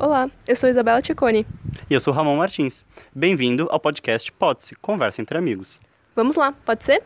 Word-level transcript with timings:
Olá, 0.00 0.30
eu 0.46 0.54
sou 0.54 0.70
Isabela 0.70 1.02
Ticone. 1.02 1.44
E 1.90 1.92
eu 1.92 1.98
sou 1.98 2.12
Ramon 2.12 2.36
Martins. 2.36 2.84
Bem-vindo 3.12 3.66
ao 3.68 3.80
podcast 3.80 4.30
Pode-se, 4.30 4.76
Conversa 4.76 5.20
entre 5.20 5.36
Amigos. 5.36 5.80
Vamos 6.14 6.36
lá, 6.36 6.52
pode 6.52 6.84
ser? 6.84 7.02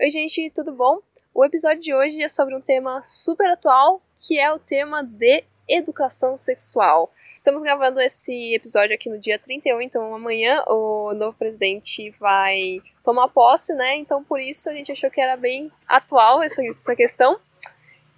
Oi, 0.00 0.10
gente, 0.10 0.50
tudo 0.50 0.72
bom? 0.72 0.98
O 1.32 1.44
episódio 1.44 1.80
de 1.80 1.94
hoje 1.94 2.20
é 2.20 2.26
sobre 2.26 2.56
um 2.56 2.60
tema 2.60 3.00
super 3.04 3.48
atual, 3.48 4.02
que 4.18 4.36
é 4.36 4.52
o 4.52 4.58
tema 4.58 5.04
de 5.04 5.44
educação 5.68 6.36
sexual. 6.36 7.12
Estamos 7.40 7.62
gravando 7.62 7.98
esse 8.02 8.54
episódio 8.54 8.94
aqui 8.94 9.08
no 9.08 9.18
dia 9.18 9.38
31, 9.38 9.80
então 9.80 10.14
amanhã 10.14 10.62
o 10.68 11.14
novo 11.14 11.34
presidente 11.38 12.10
vai 12.20 12.82
tomar 13.02 13.28
posse, 13.28 13.72
né? 13.72 13.96
Então 13.96 14.22
por 14.22 14.38
isso 14.38 14.68
a 14.68 14.74
gente 14.74 14.92
achou 14.92 15.10
que 15.10 15.22
era 15.22 15.38
bem 15.38 15.72
atual 15.88 16.42
essa, 16.42 16.62
essa 16.62 16.94
questão. 16.94 17.40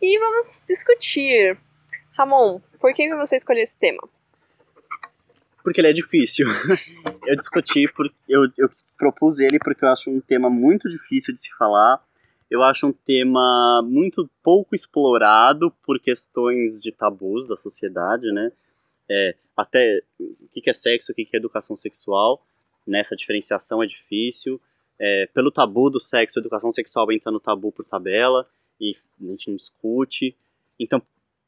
E 0.03 0.19
vamos 0.19 0.65
discutir. 0.67 1.57
Ramon, 2.19 2.61
por 2.81 2.93
que 2.93 3.15
você 3.15 3.37
escolheu 3.37 3.63
esse 3.63 3.79
tema? 3.79 4.03
Porque 5.63 5.81
ele 5.81 5.91
é 5.91 5.93
difícil. 5.93 6.49
eu 7.25 7.37
discuti, 7.37 7.87
por, 7.93 8.13
eu, 8.29 8.49
eu 8.59 8.69
propus 8.99 9.39
ele 9.39 9.61
porque 9.61 9.85
eu 9.85 9.91
acho 9.91 10.11
um 10.11 10.21
tema 10.21 10.51
muito 10.51 10.89
difícil 10.89 11.33
de 11.33 11.43
se 11.43 11.55
falar. 11.57 12.03
Eu 12.51 12.61
acho 12.61 12.89
um 12.89 12.93
tema 12.93 13.83
muito 13.85 14.29
pouco 14.43 14.75
explorado 14.75 15.71
por 15.87 16.01
questões 16.01 16.81
de 16.81 16.91
tabus 16.91 17.47
da 17.47 17.57
sociedade, 17.57 18.33
né? 18.33 18.51
É, 19.11 19.35
até 19.57 20.03
o 20.19 20.49
que 20.49 20.71
é 20.71 20.73
sexo, 20.73 21.13
o 21.13 21.15
que 21.15 21.29
é 21.33 21.37
educação 21.37 21.77
sexual, 21.77 22.45
né? 22.87 23.03
diferenciação 23.17 23.83
é 23.83 23.87
difícil. 23.87 24.61
É, 24.99 25.29
pelo 25.35 25.51
tabu 25.51 25.91
do 25.91 26.01
sexo, 26.01 26.39
educação 26.39 26.71
sexual 26.71 27.11
entra 27.11 27.31
no 27.31 27.41
tabu 27.41 27.73
por 27.73 27.85
tabela 27.85 28.47
e 28.81 28.97
a 29.21 29.25
gente 29.27 29.49
não 29.49 29.57
discute. 29.57 30.37
Então, 30.79 31.03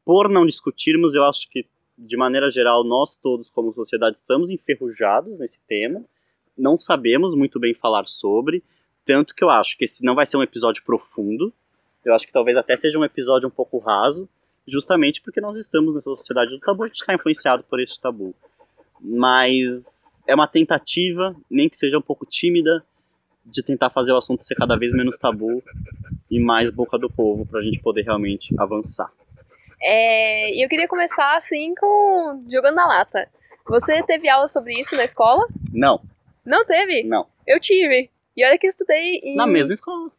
por 0.04 0.28
não 0.28 0.44
discutirmos, 0.44 1.14
eu 1.14 1.24
acho 1.24 1.48
que, 1.48 1.66
de 1.96 2.16
maneira 2.16 2.50
geral, 2.50 2.84
nós 2.84 3.16
todos, 3.16 3.48
como 3.48 3.72
sociedade, 3.72 4.16
estamos 4.16 4.50
enferrujados 4.50 5.38
nesse 5.38 5.58
tema, 5.66 6.04
não 6.56 6.78
sabemos 6.78 7.34
muito 7.34 7.58
bem 7.58 7.74
falar 7.74 8.06
sobre, 8.06 8.62
tanto 9.04 9.34
que 9.34 9.42
eu 9.42 9.50
acho 9.50 9.76
que 9.76 9.84
esse 9.84 10.04
não 10.04 10.14
vai 10.14 10.26
ser 10.26 10.36
um 10.36 10.42
episódio 10.42 10.84
profundo, 10.84 11.52
eu 12.04 12.14
acho 12.14 12.26
que 12.26 12.32
talvez 12.32 12.56
até 12.56 12.76
seja 12.76 12.98
um 12.98 13.04
episódio 13.04 13.48
um 13.48 13.50
pouco 13.50 13.78
raso, 13.78 14.28
justamente 14.66 15.20
porque 15.20 15.40
nós 15.40 15.58
estamos 15.58 15.94
nessa 15.94 16.10
sociedade 16.10 16.50
do 16.50 16.60
tabu, 16.60 16.84
a 16.84 16.86
gente 16.86 17.00
está 17.00 17.14
influenciado 17.14 17.64
por 17.64 17.80
esse 17.80 18.00
tabu. 18.00 18.34
Mas 19.00 20.22
é 20.26 20.34
uma 20.34 20.48
tentativa, 20.48 21.34
nem 21.50 21.68
que 21.68 21.76
seja 21.76 21.98
um 21.98 22.02
pouco 22.02 22.24
tímida, 22.24 22.84
de 23.44 23.62
tentar 23.62 23.90
fazer 23.90 24.12
o 24.12 24.16
assunto 24.16 24.42
ser 24.42 24.54
cada 24.54 24.76
vez 24.76 24.92
menos 24.92 25.18
tabu 25.18 25.62
e 26.30 26.40
mais 26.40 26.70
boca 26.70 26.98
do 26.98 27.10
povo 27.10 27.44
para 27.44 27.60
a 27.60 27.62
gente 27.62 27.78
poder 27.80 28.02
realmente 28.02 28.54
avançar. 28.58 29.10
É, 29.82 30.54
e 30.54 30.64
eu 30.64 30.68
queria 30.68 30.88
começar 30.88 31.36
assim 31.36 31.74
com 31.74 32.42
jogando 32.50 32.76
na 32.76 32.86
lata. 32.86 33.28
Você 33.66 34.02
teve 34.02 34.28
aula 34.28 34.48
sobre 34.48 34.78
isso 34.78 34.96
na 34.96 35.04
escola? 35.04 35.46
Não. 35.72 36.00
Não 36.44 36.64
teve? 36.64 37.02
Não. 37.02 37.26
Eu 37.46 37.60
tive. 37.60 38.10
E 38.36 38.44
olha 38.44 38.58
que 38.58 38.66
eu 38.66 38.70
estudei 38.70 39.20
em... 39.22 39.36
Na 39.36 39.46
mesma 39.46 39.74
escola. 39.74 40.10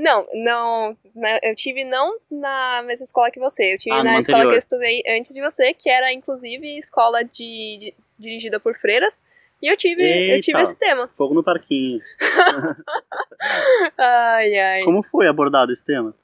Não, 0.00 0.26
não. 0.32 0.96
Eu 1.42 1.54
tive 1.54 1.84
não 1.84 2.16
na 2.30 2.82
mesma 2.86 3.04
escola 3.04 3.30
que 3.30 3.38
você. 3.38 3.74
Eu 3.74 3.78
tive 3.78 3.94
ah, 3.94 4.02
na 4.02 4.18
escola 4.18 4.38
anterior. 4.38 4.52
que 4.52 4.54
eu 4.54 4.58
estudei 4.58 5.02
antes 5.06 5.34
de 5.34 5.42
você, 5.42 5.74
que 5.74 5.90
era 5.90 6.10
inclusive 6.10 6.78
escola 6.78 7.22
de, 7.22 7.76
de 7.78 7.94
dirigida 8.18 8.58
por 8.58 8.74
freiras. 8.78 9.22
E 9.60 9.70
eu 9.70 9.76
tive, 9.76 10.02
Eita, 10.02 10.36
eu 10.36 10.40
tive 10.40 10.62
esse 10.62 10.78
tema. 10.78 11.06
Fogo 11.18 11.34
no 11.34 11.44
parquinho. 11.44 12.00
ai, 13.98 14.58
ai. 14.58 14.84
Como 14.84 15.02
foi 15.02 15.28
abordado 15.28 15.70
esse 15.70 15.84
tema? 15.84 16.14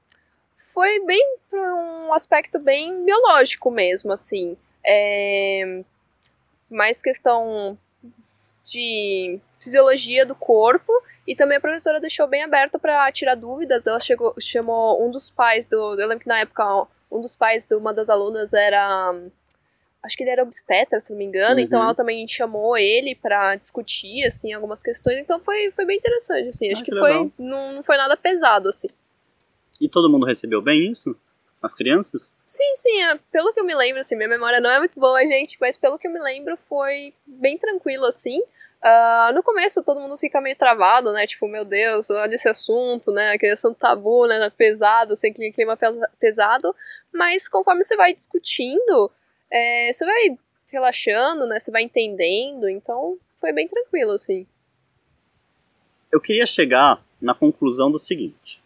Foi 0.72 1.04
bem 1.04 1.36
um 1.52 2.14
aspecto 2.14 2.58
bem 2.58 3.04
biológico 3.04 3.70
mesmo, 3.70 4.10
assim. 4.10 4.56
É, 4.86 5.82
mais 6.70 7.03
questão 7.03 7.76
de 8.64 9.38
fisiologia 9.59 10.25
do 10.25 10.34
corpo 10.34 10.93
e 11.27 11.34
também 11.34 11.56
a 11.56 11.61
professora 11.61 12.00
deixou 12.00 12.27
bem 12.27 12.44
aberto 12.44 12.78
para 12.78 13.11
tirar 13.12 13.34
dúvidas. 13.34 13.87
Ela 13.87 14.00
chegou, 14.00 14.34
chamou 14.41 15.06
um 15.06 15.11
dos 15.11 15.31
pais 15.31 15.67
do. 15.67 15.77
Eu 15.77 16.06
lembro 16.06 16.21
que 16.21 16.28
na 16.28 16.41
época 16.41 16.87
um 17.11 17.21
dos 17.21 17.37
pais 17.37 17.65
de 17.65 17.75
uma 17.75 17.93
das 17.93 18.11
alunas 18.11 18.53
era 18.53 19.15
acho 20.06 20.17
que 20.17 20.22
ele 20.22 20.31
era 20.31 20.43
obstetra, 20.43 21.00
se 21.00 21.11
não 21.11 21.19
me 21.19 21.25
engano, 21.25 21.59
então 21.59 21.59
uhum. 21.59 21.65
então 21.65 21.83
ela 21.83 21.94
também 21.94 22.27
chamou 22.28 22.78
ele 22.78 23.15
para 23.15 23.56
discutir, 23.56 24.25
assim, 24.25 24.53
algumas 24.53 24.81
questões, 24.81 25.19
então 25.19 25.41
foi, 25.41 25.73
foi 25.73 25.84
bem 25.84 25.99
interessante, 25.99 26.49
assim, 26.49 26.71
acho 26.71 26.83
ah, 26.83 26.84
que, 26.84 26.93
que 26.93 26.99
foi, 26.99 27.33
não, 27.37 27.73
não 27.75 27.83
foi 27.83 27.97
nada 27.97 28.17
pesado, 28.17 28.69
assim. 28.69 28.87
E 29.81 29.88
todo 29.88 30.09
mundo 30.09 30.25
recebeu 30.25 30.62
bem 30.62 30.91
isso? 30.91 31.15
As 31.61 31.75
crianças? 31.75 32.37
Sim, 32.47 32.75
sim, 32.77 33.03
é, 33.03 33.19
pelo 33.33 33.53
que 33.53 33.59
eu 33.59 33.65
me 33.65 33.75
lembro, 33.75 34.00
assim, 34.00 34.15
minha 34.15 34.28
memória 34.28 34.61
não 34.61 34.71
é 34.71 34.78
muito 34.78 34.99
boa, 34.99 35.21
gente, 35.23 35.59
mas 35.61 35.77
pelo 35.77 35.99
que 35.99 36.06
eu 36.06 36.12
me 36.12 36.21
lembro 36.21 36.56
foi 36.69 37.12
bem 37.27 37.59
tranquilo, 37.59 38.05
assim, 38.06 38.41
Uh, 38.84 39.34
no 39.34 39.42
começo 39.42 39.82
todo 39.82 40.00
mundo 40.00 40.16
fica 40.19 40.41
meio 40.41 40.56
travado, 40.56 41.12
né? 41.12 41.26
Tipo, 41.26 41.48
meu 41.48 41.64
Deus, 41.64 42.10
olha 42.10 42.34
esse 42.34 42.48
assunto, 42.48 43.10
né? 43.10 43.32
Aquele 43.32 43.53
assunto 43.53 43.76
tabu, 43.76 44.26
né? 44.26 44.50
Pesado, 44.50 45.14
assim, 45.14 45.32
clima 45.32 45.76
pesado. 46.20 46.75
Mas 47.12 47.48
conforme 47.48 47.82
você 47.82 47.97
vai 47.97 48.14
discutindo, 48.14 49.10
é, 49.50 49.91
você 49.92 50.04
vai 50.04 50.38
relaxando, 50.70 51.47
né? 51.47 51.59
Você 51.59 51.70
vai 51.70 51.82
entendendo, 51.82 52.69
então 52.69 53.19
foi 53.37 53.53
bem 53.53 53.66
tranquilo, 53.66 54.12
assim. 54.12 54.47
Eu 56.12 56.20
queria 56.20 56.47
chegar 56.47 57.03
na 57.20 57.34
conclusão 57.34 57.91
do 57.91 57.98
seguinte: 57.98 58.60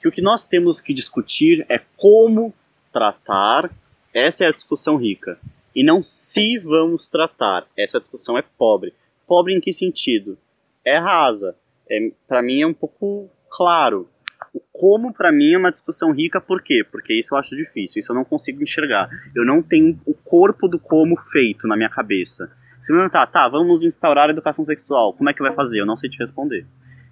que 0.00 0.08
o 0.08 0.12
que 0.12 0.22
nós 0.22 0.46
temos 0.46 0.80
que 0.80 0.92
discutir 0.92 1.64
é 1.68 1.80
como 1.96 2.52
tratar, 2.92 3.70
essa 4.12 4.44
é 4.44 4.48
a 4.48 4.52
discussão 4.52 4.96
rica, 4.96 5.38
e 5.74 5.82
não 5.84 6.02
se 6.02 6.58
vamos 6.58 7.08
tratar, 7.08 7.66
essa 7.76 8.00
discussão 8.00 8.36
é 8.36 8.42
pobre. 8.42 8.92
Pobre 9.30 9.54
em 9.54 9.60
que 9.60 9.72
sentido? 9.72 10.36
É 10.84 10.98
rasa. 10.98 11.54
É, 11.88 12.10
para 12.26 12.42
mim 12.42 12.62
é 12.62 12.66
um 12.66 12.74
pouco 12.74 13.30
claro. 13.48 14.10
O 14.52 14.58
como, 14.72 15.14
para 15.14 15.30
mim, 15.30 15.52
é 15.52 15.56
uma 15.56 15.70
discussão 15.70 16.10
rica, 16.10 16.40
por 16.40 16.60
quê? 16.60 16.84
Porque 16.90 17.14
isso 17.14 17.32
eu 17.32 17.38
acho 17.38 17.54
difícil, 17.54 18.00
isso 18.00 18.10
eu 18.10 18.16
não 18.16 18.24
consigo 18.24 18.60
enxergar. 18.60 19.08
Eu 19.32 19.44
não 19.44 19.62
tenho 19.62 20.00
o 20.04 20.14
corpo 20.14 20.66
do 20.66 20.80
como 20.80 21.16
feito 21.30 21.68
na 21.68 21.76
minha 21.76 21.88
cabeça. 21.88 22.50
Se 22.80 22.92
me 22.92 22.98
perguntar, 22.98 23.24
tá, 23.28 23.48
vamos 23.48 23.84
instaurar 23.84 24.28
a 24.28 24.32
educação 24.32 24.64
sexual, 24.64 25.14
como 25.14 25.30
é 25.30 25.32
que 25.32 25.42
vai 25.42 25.54
fazer? 25.54 25.78
Eu 25.78 25.86
não 25.86 25.96
sei 25.96 26.10
te 26.10 26.18
responder. 26.18 26.66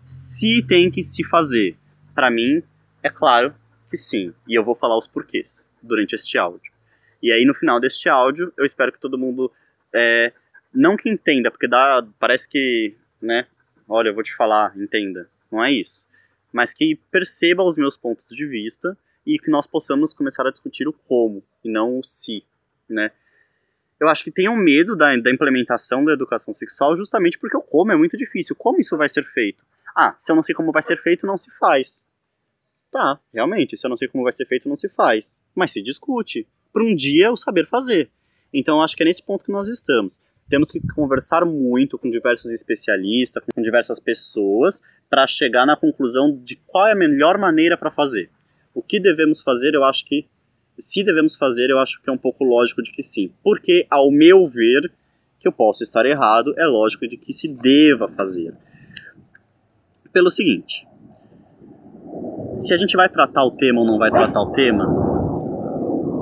Se 0.04 0.60
tem 0.66 0.90
que 0.90 1.04
se 1.04 1.22
fazer, 1.22 1.76
para 2.16 2.32
mim, 2.32 2.64
é 3.00 3.10
claro 3.10 3.54
que 3.88 3.96
sim. 3.96 4.34
E 4.48 4.58
eu 4.58 4.64
vou 4.64 4.74
falar 4.74 4.98
os 4.98 5.06
porquês 5.06 5.70
durante 5.80 6.16
este 6.16 6.36
áudio. 6.36 6.72
E 7.22 7.30
aí, 7.30 7.44
no 7.44 7.54
final 7.54 7.78
deste 7.78 8.08
áudio, 8.08 8.52
eu 8.58 8.64
espero 8.64 8.90
que 8.90 8.98
todo 8.98 9.16
mundo. 9.16 9.52
É, 9.94 10.32
não 10.72 10.96
que 10.96 11.08
entenda, 11.08 11.50
porque 11.50 11.68
dá, 11.68 12.06
parece 12.18 12.48
que, 12.48 12.96
né? 13.20 13.46
Olha, 13.88 14.08
eu 14.08 14.14
vou 14.14 14.22
te 14.22 14.34
falar, 14.34 14.76
entenda. 14.76 15.28
Não 15.50 15.64
é 15.64 15.72
isso 15.72 16.08
mas 16.52 16.72
que 16.72 16.96
perceba 17.10 17.62
os 17.62 17.76
meus 17.76 17.96
pontos 17.96 18.28
de 18.28 18.46
vista 18.46 18.96
e 19.26 19.38
que 19.38 19.50
nós 19.50 19.66
possamos 19.66 20.12
começar 20.12 20.46
a 20.46 20.50
discutir 20.50 20.88
o 20.88 20.92
como 20.92 21.42
e 21.64 21.70
não 21.70 21.98
o 21.98 22.04
se, 22.04 22.44
né? 22.88 23.10
Eu 24.00 24.08
acho 24.08 24.22
que 24.22 24.30
tenham 24.30 24.56
medo 24.56 24.96
da, 24.96 25.16
da 25.16 25.30
implementação 25.30 26.04
da 26.04 26.12
educação 26.12 26.54
sexual 26.54 26.96
justamente 26.96 27.38
porque 27.38 27.56
o 27.56 27.62
como 27.62 27.90
é 27.90 27.96
muito 27.96 28.16
difícil. 28.16 28.54
Como 28.54 28.80
isso 28.80 28.96
vai 28.96 29.08
ser 29.08 29.24
feito? 29.24 29.64
Ah, 29.94 30.14
se 30.16 30.30
eu 30.30 30.36
não 30.36 30.42
sei 30.42 30.54
como 30.54 30.70
vai 30.70 30.82
ser 30.82 30.96
feito, 31.02 31.26
não 31.26 31.36
se 31.36 31.50
faz. 31.58 32.06
Tá, 32.92 33.18
realmente, 33.34 33.76
se 33.76 33.84
eu 33.84 33.90
não 33.90 33.96
sei 33.96 34.06
como 34.06 34.22
vai 34.22 34.32
ser 34.32 34.46
feito, 34.46 34.68
não 34.68 34.76
se 34.76 34.88
faz. 34.88 35.42
Mas 35.52 35.72
se 35.72 35.82
discute. 35.82 36.46
Para 36.72 36.84
um 36.84 36.94
dia 36.94 37.32
o 37.32 37.36
saber 37.36 37.66
fazer. 37.66 38.08
Então 38.52 38.80
acho 38.80 38.96
que 38.96 39.02
é 39.02 39.06
nesse 39.06 39.22
ponto 39.22 39.44
que 39.44 39.52
nós 39.52 39.68
estamos. 39.68 40.20
Temos 40.48 40.70
que 40.70 40.80
conversar 40.94 41.44
muito 41.44 41.98
com 41.98 42.10
diversos 42.10 42.50
especialistas, 42.50 43.42
com 43.54 43.62
diversas 43.62 44.00
pessoas, 44.00 44.80
para 45.08 45.26
chegar 45.26 45.66
na 45.66 45.76
conclusão 45.76 46.36
de 46.36 46.56
qual 46.66 46.86
é 46.86 46.92
a 46.92 46.96
melhor 46.96 47.38
maneira 47.38 47.76
para 47.76 47.90
fazer. 47.90 48.30
O 48.74 48.82
que 48.82 49.00
devemos 49.00 49.42
fazer, 49.42 49.74
eu 49.74 49.84
acho 49.84 50.04
que 50.04 50.26
se 50.78 51.02
devemos 51.02 51.36
fazer, 51.36 51.70
eu 51.70 51.78
acho 51.78 52.00
que 52.00 52.08
é 52.08 52.12
um 52.12 52.18
pouco 52.18 52.44
lógico 52.44 52.82
de 52.82 52.92
que 52.92 53.02
sim. 53.02 53.32
Porque, 53.42 53.86
ao 53.90 54.10
meu 54.10 54.46
ver, 54.46 54.90
que 55.38 55.46
eu 55.46 55.52
posso 55.52 55.82
estar 55.82 56.06
errado, 56.06 56.54
é 56.58 56.66
lógico 56.66 57.06
de 57.06 57.16
que 57.16 57.32
se 57.32 57.48
deva 57.48 58.08
fazer. 58.08 58.54
Pelo 60.12 60.30
seguinte: 60.30 60.86
se 62.56 62.72
a 62.72 62.76
gente 62.76 62.96
vai 62.96 63.08
tratar 63.08 63.44
o 63.44 63.52
tema 63.52 63.80
ou 63.80 63.86
não 63.86 63.98
vai 63.98 64.10
tratar 64.10 64.40
o 64.40 64.52
tema, 64.52 64.84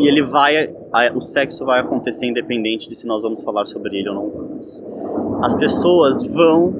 e 0.00 0.08
ele 0.08 0.22
vai, 0.22 0.68
o 1.14 1.20
sexo 1.20 1.64
vai 1.64 1.80
acontecer 1.80 2.26
independente 2.26 2.88
de 2.88 2.94
se 2.94 3.06
nós 3.06 3.22
vamos 3.22 3.42
falar 3.42 3.66
sobre 3.66 3.98
ele 3.98 4.08
ou 4.08 4.14
não 4.14 4.30
vamos. 4.30 4.82
As 5.42 5.54
pessoas 5.54 6.22
vão 6.24 6.74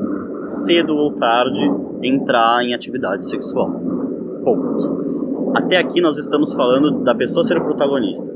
cedo 0.52 0.96
ou 0.96 1.12
tarde, 1.12 1.60
entrar 2.02 2.64
em 2.64 2.74
atividade 2.74 3.28
sexual. 3.28 3.70
Ponto. 4.44 5.52
Até 5.54 5.76
aqui 5.76 6.00
nós 6.00 6.16
estamos 6.16 6.52
falando 6.52 7.02
da 7.02 7.14
pessoa 7.14 7.44
ser 7.44 7.58
o 7.58 7.64
protagonista. 7.64 8.34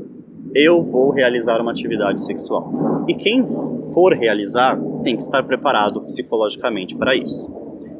Eu 0.53 0.83
vou 0.83 1.11
realizar 1.11 1.61
uma 1.61 1.71
atividade 1.71 2.21
sexual. 2.23 3.05
E 3.07 3.13
quem 3.13 3.45
for 3.93 4.13
realizar 4.13 4.79
tem 5.03 5.15
que 5.15 5.23
estar 5.23 5.43
preparado 5.43 6.01
psicologicamente 6.01 6.95
para 6.95 7.15
isso. 7.15 7.49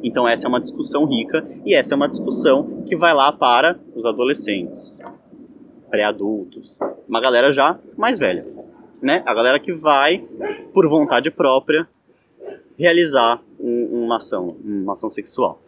Então 0.02 0.28
essa 0.28 0.46
é 0.46 0.48
uma 0.48 0.60
discussão 0.60 1.06
rica 1.06 1.46
e 1.64 1.74
essa 1.74 1.94
é 1.94 1.96
uma 1.96 2.08
discussão 2.08 2.82
que 2.84 2.96
vai 2.96 3.14
lá 3.14 3.32
para 3.32 3.78
os 3.94 4.04
adolescentes, 4.04 4.98
pré-adultos, 5.92 6.78
uma 7.06 7.20
galera 7.20 7.52
já 7.52 7.78
mais 7.98 8.18
velha, 8.18 8.46
né? 9.02 9.22
A 9.26 9.34
galera 9.34 9.60
que 9.60 9.74
vai 9.74 10.24
por 10.72 10.88
vontade 10.88 11.30
própria 11.30 11.86
realizar 12.78 13.42
um, 13.60 14.04
uma 14.04 14.16
ação, 14.16 14.56
uma 14.64 14.94
ação 14.94 15.10
sexual. 15.10 15.60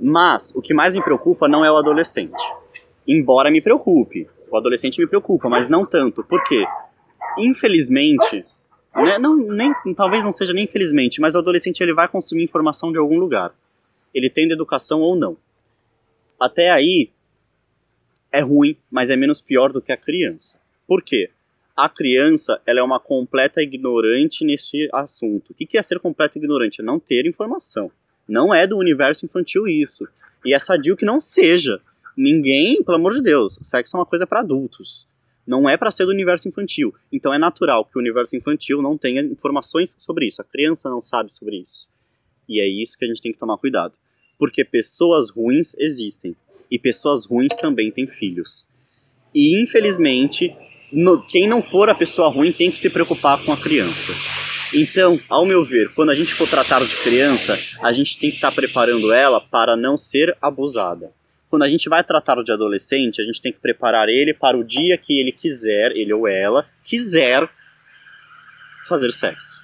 Mas 0.00 0.50
o 0.56 0.62
que 0.62 0.72
mais 0.72 0.94
me 0.94 1.02
preocupa 1.02 1.46
não 1.46 1.62
é 1.62 1.70
o 1.70 1.76
adolescente. 1.76 2.42
Embora 3.06 3.50
me 3.50 3.60
preocupe, 3.60 4.26
o 4.50 4.56
adolescente 4.56 4.98
me 4.98 5.06
preocupa, 5.06 5.50
mas 5.50 5.68
não 5.68 5.84
tanto. 5.84 6.24
Por 6.24 6.42
quê? 6.44 6.64
Infelizmente, 7.36 8.46
né, 8.94 9.18
não, 9.18 9.36
nem, 9.36 9.74
talvez 9.94 10.24
não 10.24 10.32
seja 10.32 10.54
nem 10.54 10.64
infelizmente, 10.64 11.20
mas 11.20 11.34
o 11.34 11.38
adolescente 11.38 11.82
ele 11.82 11.92
vai 11.92 12.08
consumir 12.08 12.44
informação 12.44 12.90
de 12.90 12.96
algum 12.96 13.18
lugar. 13.18 13.52
Ele 14.14 14.30
tem 14.30 14.50
educação 14.50 15.02
ou 15.02 15.14
não. 15.14 15.36
Até 16.40 16.70
aí 16.70 17.10
é 18.32 18.40
ruim, 18.40 18.76
mas 18.90 19.10
é 19.10 19.16
menos 19.16 19.40
pior 19.40 19.72
do 19.72 19.80
que 19.80 19.92
a 19.92 19.96
criança. 19.96 20.60
Por 20.86 21.02
quê? 21.02 21.30
A 21.76 21.88
criança 21.88 22.60
ela 22.66 22.80
é 22.80 22.82
uma 22.82 22.98
completa 22.98 23.62
ignorante 23.62 24.44
neste 24.44 24.88
assunto. 24.92 25.50
O 25.50 25.54
que 25.54 25.76
é 25.76 25.82
ser 25.82 25.98
completa 26.00 26.38
ignorante? 26.38 26.80
É 26.80 26.84
não 26.84 26.98
ter 26.98 27.26
informação. 27.26 27.90
Não 28.28 28.54
é 28.54 28.66
do 28.66 28.76
universo 28.78 29.24
infantil 29.24 29.68
isso. 29.68 30.08
E 30.44 30.54
é 30.54 30.58
sadio 30.58 30.96
que 30.96 31.04
não 31.04 31.20
seja. 31.20 31.80
Ninguém, 32.16 32.82
pelo 32.82 32.96
amor 32.96 33.14
de 33.14 33.22
Deus, 33.22 33.58
sexo 33.62 33.96
é 33.96 34.00
uma 34.00 34.06
coisa 34.06 34.26
para 34.26 34.40
adultos. 34.40 35.06
Não 35.46 35.68
é 35.68 35.76
para 35.76 35.90
ser 35.90 36.06
do 36.06 36.10
universo 36.10 36.48
infantil. 36.48 36.94
Então 37.12 37.32
é 37.32 37.38
natural 37.38 37.84
que 37.84 37.96
o 37.96 38.00
universo 38.00 38.34
infantil 38.34 38.80
não 38.80 38.96
tenha 38.96 39.22
informações 39.22 39.94
sobre 39.98 40.26
isso. 40.26 40.40
A 40.40 40.44
criança 40.44 40.88
não 40.88 41.02
sabe 41.02 41.32
sobre 41.32 41.58
isso. 41.58 41.86
E 42.48 42.60
é 42.60 42.66
isso 42.66 42.96
que 42.96 43.04
a 43.04 43.08
gente 43.08 43.20
tem 43.20 43.32
que 43.32 43.38
tomar 43.38 43.58
cuidado. 43.58 43.94
Porque 44.38 44.64
pessoas 44.64 45.30
ruins 45.30 45.74
existem. 45.78 46.34
E 46.70 46.78
pessoas 46.78 47.26
ruins 47.26 47.54
também 47.56 47.90
têm 47.90 48.06
filhos. 48.06 48.66
E 49.34 49.60
infelizmente, 49.62 50.54
no, 50.92 51.22
quem 51.26 51.48
não 51.48 51.62
for 51.62 51.88
a 51.88 51.94
pessoa 51.94 52.28
ruim 52.28 52.52
tem 52.52 52.70
que 52.70 52.78
se 52.78 52.90
preocupar 52.90 53.44
com 53.44 53.52
a 53.52 53.56
criança. 53.56 54.12
Então, 54.74 55.20
ao 55.28 55.46
meu 55.46 55.64
ver, 55.64 55.92
quando 55.94 56.10
a 56.10 56.14
gente 56.14 56.34
for 56.34 56.48
tratar 56.48 56.84
de 56.84 56.96
criança, 56.96 57.58
a 57.82 57.92
gente 57.92 58.18
tem 58.18 58.30
que 58.30 58.36
estar 58.36 58.52
preparando 58.52 59.12
ela 59.12 59.40
para 59.40 59.76
não 59.76 59.96
ser 59.96 60.36
abusada 60.42 61.12
quando 61.48 61.62
a 61.62 61.68
gente 61.68 61.88
vai 61.88 62.02
tratar 62.02 62.42
de 62.42 62.52
adolescente, 62.52 63.20
a 63.20 63.24
gente 63.24 63.40
tem 63.40 63.52
que 63.52 63.60
preparar 63.60 64.08
ele 64.08 64.34
para 64.34 64.56
o 64.56 64.64
dia 64.64 64.98
que 64.98 65.18
ele 65.18 65.32
quiser, 65.32 65.92
ele 65.92 66.12
ou 66.12 66.26
ela, 66.28 66.66
quiser 66.84 67.48
fazer 68.88 69.12
sexo. 69.12 69.60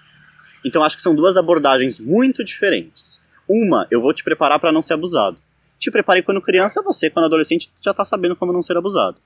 Então 0.65 0.83
acho 0.83 0.97
que 0.97 1.03
são 1.03 1.15
duas 1.15 1.37
abordagens 1.37 1.99
muito 1.99 2.45
diferentes. 2.45 3.21
Uma, 3.49 3.87
eu 3.91 4.01
vou 4.01 4.15
te 4.15 4.23
preparar 4.23 4.59
para 4.61 4.73
não 4.73 4.81
ser 4.81 4.95
abusado. 4.95 5.37
Te 5.83 5.91
preparei 5.91 6.23
quando 6.23 6.41
criança, 6.41 6.81
você, 6.81 7.11
quando 7.11 7.25
adolescente, 7.25 7.69
já 7.81 7.91
está 7.91 8.05
sabendo 8.05 8.37
como 8.37 8.53
não 8.53 8.63
ser 8.63 8.77
abusado. 8.77 9.17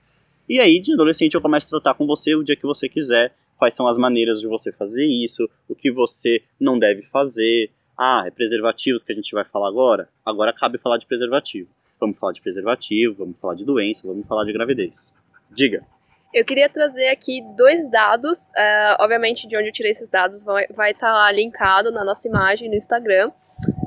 E 0.48 0.58
aí, 0.58 0.80
de 0.80 0.94
adolescente, 0.94 1.34
eu 1.34 1.40
começo 1.42 1.66
a 1.66 1.68
tratar 1.68 1.92
com 1.92 2.06
você 2.06 2.34
o 2.34 2.42
dia 2.42 2.56
que 2.56 2.62
você 2.62 2.88
quiser, 2.88 3.34
quais 3.58 3.74
são 3.74 3.86
as 3.86 3.98
maneiras 3.98 4.40
de 4.40 4.46
você 4.46 4.72
fazer 4.72 5.04
isso, 5.04 5.46
o 5.68 5.74
que 5.74 5.92
você 5.92 6.42
não 6.58 6.78
deve 6.78 7.02
fazer. 7.12 7.70
Ah, 7.94 8.24
é 8.26 8.30
preservativos 8.30 9.04
que 9.04 9.12
a 9.12 9.14
gente 9.14 9.30
vai 9.32 9.44
falar 9.44 9.68
agora? 9.68 10.08
Agora 10.24 10.50
cabe 10.50 10.78
falar 10.78 10.96
de 10.96 11.04
preservativo. 11.04 11.68
Vamos 12.00 12.16
falar 12.18 12.32
de 12.32 12.40
preservativo, 12.40 13.16
vamos 13.18 13.36
falar 13.38 13.54
de 13.54 13.64
doença, 13.66 14.08
vamos 14.08 14.26
falar 14.26 14.46
de 14.46 14.54
gravidez. 14.54 15.12
Diga. 15.50 15.84
Eu 16.32 16.46
queria 16.46 16.70
trazer 16.70 17.08
aqui 17.08 17.42
dois 17.54 17.90
dados. 17.90 18.48
Uh, 18.48 18.96
obviamente, 19.00 19.46
de 19.46 19.58
onde 19.58 19.68
eu 19.68 19.72
tirei 19.72 19.90
esses 19.90 20.08
dados 20.08 20.42
vai 20.42 20.64
estar 20.64 21.08
tá 21.08 21.12
lá 21.12 21.30
linkado 21.30 21.92
na 21.92 22.02
nossa 22.02 22.26
imagem 22.26 22.70
no 22.70 22.76
Instagram. 22.76 23.30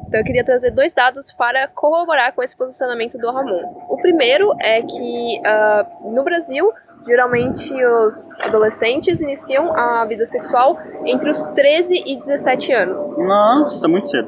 Então, 0.10 0.22
eu 0.22 0.26
queria 0.26 0.44
trazer 0.44 0.72
dois 0.72 0.92
dados 0.92 1.32
para 1.32 1.68
corroborar 1.68 2.34
com 2.34 2.42
esse 2.42 2.58
posicionamento 2.58 3.16
do 3.20 3.30
Ramon. 3.32 3.62
O 3.88 3.96
primeiro 3.98 4.52
é 4.60 4.82
que 4.82 5.40
uh, 5.40 6.16
no 6.16 6.24
Brasil, 6.24 6.68
geralmente 7.06 7.72
os 7.86 8.28
adolescentes 8.40 9.22
iniciam 9.22 9.72
a 9.72 10.04
vida 10.06 10.26
sexual 10.26 10.80
entre 11.06 11.30
os 11.30 11.48
13 11.50 12.04
e 12.08 12.18
17 12.18 12.74
anos. 12.74 13.20
Nossa, 13.20 13.88
muito 13.88 14.08
cedo. 14.08 14.28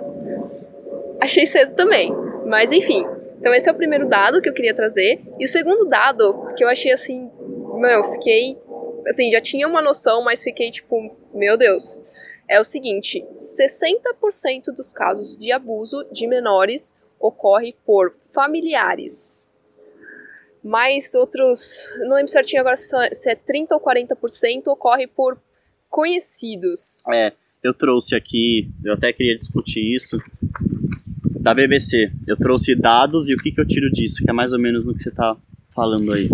Achei 1.20 1.48
cedo 1.48 1.74
também, 1.74 2.16
mas 2.46 2.72
enfim. 2.72 3.04
Então 3.40 3.52
esse 3.52 3.68
é 3.68 3.72
o 3.72 3.76
primeiro 3.76 4.08
dado 4.08 4.40
que 4.40 4.50
eu 4.50 4.54
queria 4.54 4.76
trazer. 4.76 5.20
E 5.40 5.46
o 5.46 5.48
segundo 5.48 5.86
dado, 5.86 6.54
que 6.56 6.64
eu 6.64 6.70
achei 6.70 6.92
assim, 6.92 7.28
meu, 7.80 8.04
fiquei 8.12 8.56
assim, 9.08 9.32
já 9.32 9.42
tinha 9.42 9.68
uma 9.68 9.82
noção, 9.82 10.24
mas 10.24 10.44
fiquei 10.44 10.70
tipo, 10.70 10.96
meu 11.34 11.58
Deus. 11.58 12.04
É 12.52 12.60
o 12.60 12.66
seguinte, 12.66 13.24
60% 13.38 14.76
dos 14.76 14.92
casos 14.92 15.38
de 15.38 15.54
abuso 15.54 16.06
de 16.12 16.28
menores 16.28 16.94
ocorre 17.18 17.74
por 17.86 18.14
familiares. 18.34 19.50
Mais 20.62 21.16
outros, 21.16 21.90
não 22.00 22.18
lembro 22.18 22.30
certinho 22.30 22.60
agora 22.60 22.76
se 22.76 23.32
é 23.32 23.36
30 23.36 23.74
ou 23.74 23.80
40% 23.80 24.68
ocorre 24.68 25.08
por 25.08 25.40
conhecidos. 25.90 27.08
É, 27.14 27.32
eu 27.64 27.74
trouxe 27.74 28.16
aqui, 28.16 28.70
eu 28.84 28.96
até 28.96 29.14
queria 29.14 29.38
discutir 29.38 29.80
isso, 29.80 30.22
da 31.40 31.54
BBC. 31.54 32.12
Eu 32.28 32.36
trouxe 32.36 32.76
dados 32.76 33.30
e 33.30 33.34
o 33.34 33.38
que, 33.38 33.54
que 33.54 33.62
eu 33.62 33.66
tiro 33.66 33.90
disso, 33.90 34.22
que 34.26 34.30
é 34.30 34.34
mais 34.34 34.52
ou 34.52 34.60
menos 34.60 34.86
no 34.86 34.94
que 34.94 35.02
você 35.02 35.08
está 35.08 35.38
falando 35.74 36.12
aí. 36.12 36.28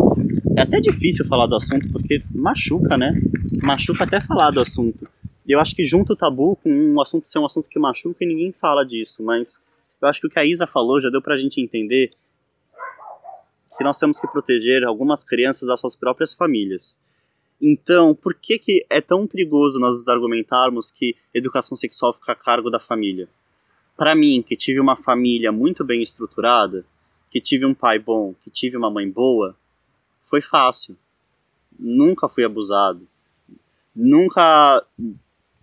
É 0.57 0.61
até 0.61 0.81
difícil 0.81 1.23
falar 1.25 1.45
do 1.45 1.55
assunto 1.55 1.87
porque 1.91 2.23
machuca, 2.33 2.97
né? 2.97 3.13
Machuca 3.61 4.03
até 4.03 4.19
falar 4.19 4.49
do 4.49 4.61
assunto. 4.61 5.07
Eu 5.47 5.59
acho 5.59 5.75
que 5.75 5.83
junto 5.83 6.13
o 6.13 6.15
tabu 6.15 6.55
com 6.57 6.69
um 6.69 7.01
assunto 7.01 7.27
ser 7.27 7.39
um 7.39 7.45
assunto 7.45 7.69
que 7.69 7.79
machuca 7.79 8.23
e 8.23 8.27
ninguém 8.27 8.51
fala 8.51 8.85
disso, 8.85 9.23
mas 9.23 9.59
eu 10.01 10.07
acho 10.07 10.21
que 10.21 10.27
o 10.27 10.29
que 10.29 10.39
a 10.39 10.45
Isa 10.45 10.67
falou 10.67 11.01
já 11.01 11.09
deu 11.09 11.21
pra 11.21 11.38
gente 11.38 11.61
entender 11.61 12.11
que 13.77 13.83
nós 13.83 13.97
temos 13.97 14.19
que 14.19 14.27
proteger 14.27 14.83
algumas 14.83 15.23
crianças 15.23 15.67
das 15.67 15.79
suas 15.79 15.95
próprias 15.95 16.33
famílias. 16.33 16.99
Então, 17.61 18.13
por 18.13 18.33
que, 18.35 18.59
que 18.59 18.85
é 18.89 19.01
tão 19.01 19.25
perigoso 19.25 19.79
nós 19.79 20.07
argumentarmos 20.07 20.91
que 20.91 21.15
educação 21.33 21.75
sexual 21.75 22.13
fica 22.13 22.31
a 22.31 22.35
cargo 22.35 22.69
da 22.69 22.79
família? 22.79 23.27
para 23.97 24.15
mim, 24.15 24.43
que 24.47 24.55
tive 24.55 24.79
uma 24.79 24.95
família 24.95 25.51
muito 25.51 25.83
bem 25.83 26.03
estruturada, 26.03 26.85
que 27.31 27.41
tive 27.41 27.65
um 27.65 27.73
pai 27.73 27.97
bom, 27.97 28.35
que 28.43 28.51
tive 28.51 28.77
uma 28.77 28.91
mãe 28.91 29.09
boa, 29.09 29.57
foi 30.29 30.39
fácil. 30.39 30.95
Nunca 31.77 32.29
fui 32.29 32.45
abusado. 32.45 33.07
Nunca 33.95 34.85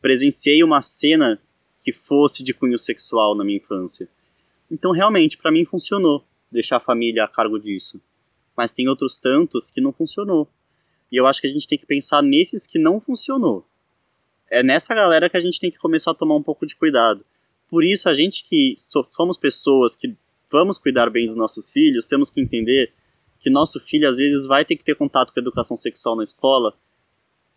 presenciei 0.04 0.62
uma 0.62 0.82
cena 0.82 1.40
que 1.82 1.90
fosse 1.90 2.44
de 2.44 2.52
cunho 2.52 2.78
sexual 2.78 3.34
na 3.34 3.42
minha 3.42 3.56
infância. 3.56 4.06
Então, 4.70 4.92
realmente, 4.92 5.38
para 5.38 5.50
mim 5.50 5.64
funcionou 5.64 6.22
deixar 6.52 6.76
a 6.76 6.80
família 6.80 7.24
a 7.24 7.28
cargo 7.28 7.58
disso. 7.58 7.98
Mas 8.54 8.70
tem 8.70 8.86
outros 8.86 9.16
tantos 9.16 9.70
que 9.70 9.80
não 9.80 9.94
funcionou. 9.94 10.46
E 11.10 11.16
eu 11.16 11.26
acho 11.26 11.40
que 11.40 11.46
a 11.46 11.50
gente 11.50 11.66
tem 11.66 11.78
que 11.78 11.86
pensar 11.86 12.22
nesses 12.22 12.66
que 12.66 12.78
não 12.78 13.00
funcionou. 13.00 13.64
É 14.50 14.62
nessa 14.62 14.94
galera 14.94 15.30
que 15.30 15.38
a 15.38 15.40
gente 15.40 15.58
tem 15.58 15.70
que 15.70 15.78
começar 15.78 16.10
a 16.10 16.14
tomar 16.14 16.36
um 16.36 16.42
pouco 16.42 16.66
de 16.66 16.76
cuidado 16.76 17.24
por 17.74 17.82
isso, 17.82 18.08
a 18.08 18.14
gente 18.14 18.44
que 18.48 18.78
somos 19.10 19.36
pessoas 19.36 19.96
que 19.96 20.14
vamos 20.48 20.78
cuidar 20.78 21.10
bem 21.10 21.26
dos 21.26 21.34
nossos 21.34 21.68
filhos, 21.70 22.06
temos 22.06 22.30
que 22.30 22.40
entender 22.40 22.92
que 23.40 23.50
nosso 23.50 23.80
filho 23.80 24.08
às 24.08 24.16
vezes 24.16 24.46
vai 24.46 24.64
ter 24.64 24.76
que 24.76 24.84
ter 24.84 24.94
contato 24.94 25.32
com 25.32 25.40
a 25.40 25.42
educação 25.42 25.76
sexual 25.76 26.14
na 26.14 26.22
escola, 26.22 26.72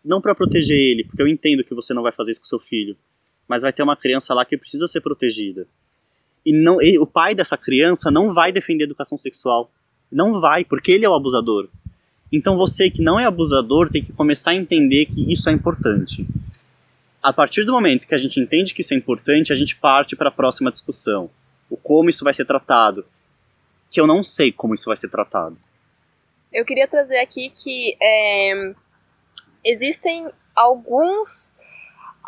não 0.08 0.22
para 0.22 0.34
proteger 0.34 0.78
ele, 0.78 1.04
porque 1.04 1.22
eu 1.22 1.28
entendo 1.28 1.64
que 1.64 1.74
você 1.74 1.94
não 1.94 2.04
vai 2.04 2.12
fazer 2.12 2.32
isso 2.32 2.40
com 2.40 2.46
seu 2.46 2.60
filho, 2.60 2.96
mas 3.48 3.62
vai 3.62 3.74
ter 3.74 3.84
uma 3.84 3.96
criança 3.96 4.34
lá 4.34 4.46
que 4.46 4.58
precisa 4.58 4.88
ser 4.88 5.02
protegida. 5.02 5.68
E 6.46 6.54
não, 6.54 6.78
o 7.00 7.06
pai 7.06 7.36
dessa 7.36 7.58
criança 7.58 8.10
não 8.10 8.34
vai 8.34 8.52
defender 8.52 8.86
educação 8.86 9.18
sexual. 9.18 9.70
Não 10.12 10.40
vai, 10.40 10.64
porque 10.64 10.92
ele 10.92 11.06
é 11.06 11.10
o 11.10 11.14
abusador. 11.14 11.68
Então 12.32 12.56
você 12.56 12.90
que 12.90 13.02
não 13.02 13.20
é 13.20 13.26
abusador 13.26 13.90
tem 13.90 14.04
que 14.04 14.14
começar 14.14 14.52
a 14.52 14.56
entender 14.56 15.06
que 15.08 15.32
isso 15.32 15.50
é 15.50 15.52
importante 15.52 16.26
a 17.28 17.34
partir 17.34 17.66
do 17.66 17.74
momento 17.74 18.08
que 18.08 18.16
a 18.16 18.18
gente 18.18 18.40
entende 18.40 18.74
que 18.74 18.80
isso 18.80 18.94
é 18.94 18.98
importante, 18.98 19.52
a 19.52 19.56
gente 19.56 19.76
parte 19.76 20.16
para 20.16 20.30
a 20.30 20.32
próxima 20.32 20.72
discussão. 20.72 21.30
O 21.70 21.76
como 21.76 22.10
isso 22.10 22.24
vai 22.24 22.34
ser 22.34 22.46
tratado. 22.46 23.06
Que 23.92 24.00
eu 24.00 24.08
não 24.08 24.24
sei 24.24 24.50
como 24.50 24.74
isso 24.74 24.86
vai 24.86 24.96
ser 24.96 25.10
tratado. 25.10 25.58
Eu 26.54 26.64
queria 26.64 26.88
trazer 26.88 27.20
aqui 27.20 27.50
que 27.50 27.98
é, 28.02 28.74
existem 29.70 30.30
alguns 30.56 31.56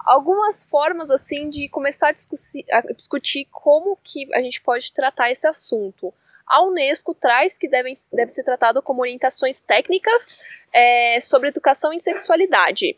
algumas 0.05 0.63
formas 0.63 1.11
assim 1.11 1.49
de 1.49 1.69
começar 1.69 2.09
a 2.09 2.11
discutir, 2.11 2.65
a 2.71 2.81
discutir 2.93 3.47
como 3.51 3.97
que 4.03 4.27
a 4.33 4.41
gente 4.41 4.61
pode 4.61 4.91
tratar 4.91 5.29
esse 5.29 5.47
assunto. 5.47 6.13
A 6.47 6.63
Unesco 6.63 7.13
traz 7.13 7.57
que 7.57 7.69
devem, 7.69 7.93
deve 8.13 8.31
ser 8.31 8.43
tratado 8.43 8.81
como 8.81 9.01
orientações 9.01 9.61
técnicas 9.61 10.41
é, 10.73 11.19
sobre 11.21 11.49
educação 11.49 11.93
em 11.93 11.99
sexualidade. 11.99 12.97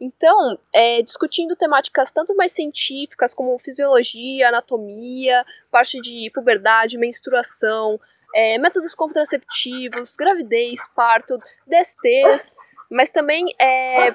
Então, 0.00 0.58
é, 0.74 1.02
discutindo 1.02 1.56
temáticas 1.56 2.12
tanto 2.12 2.34
mais 2.36 2.52
científicas 2.52 3.32
como 3.32 3.58
fisiologia, 3.58 4.48
anatomia, 4.48 5.44
parte 5.70 6.00
de 6.00 6.30
puberdade, 6.34 6.98
menstruação, 6.98 7.98
é, 8.34 8.58
métodos 8.58 8.94
contraceptivos, 8.94 10.14
gravidez, 10.16 10.86
parto, 10.94 11.38
DSTs, 11.66 12.54
mas 12.90 13.10
também 13.10 13.46
é, 13.60 14.14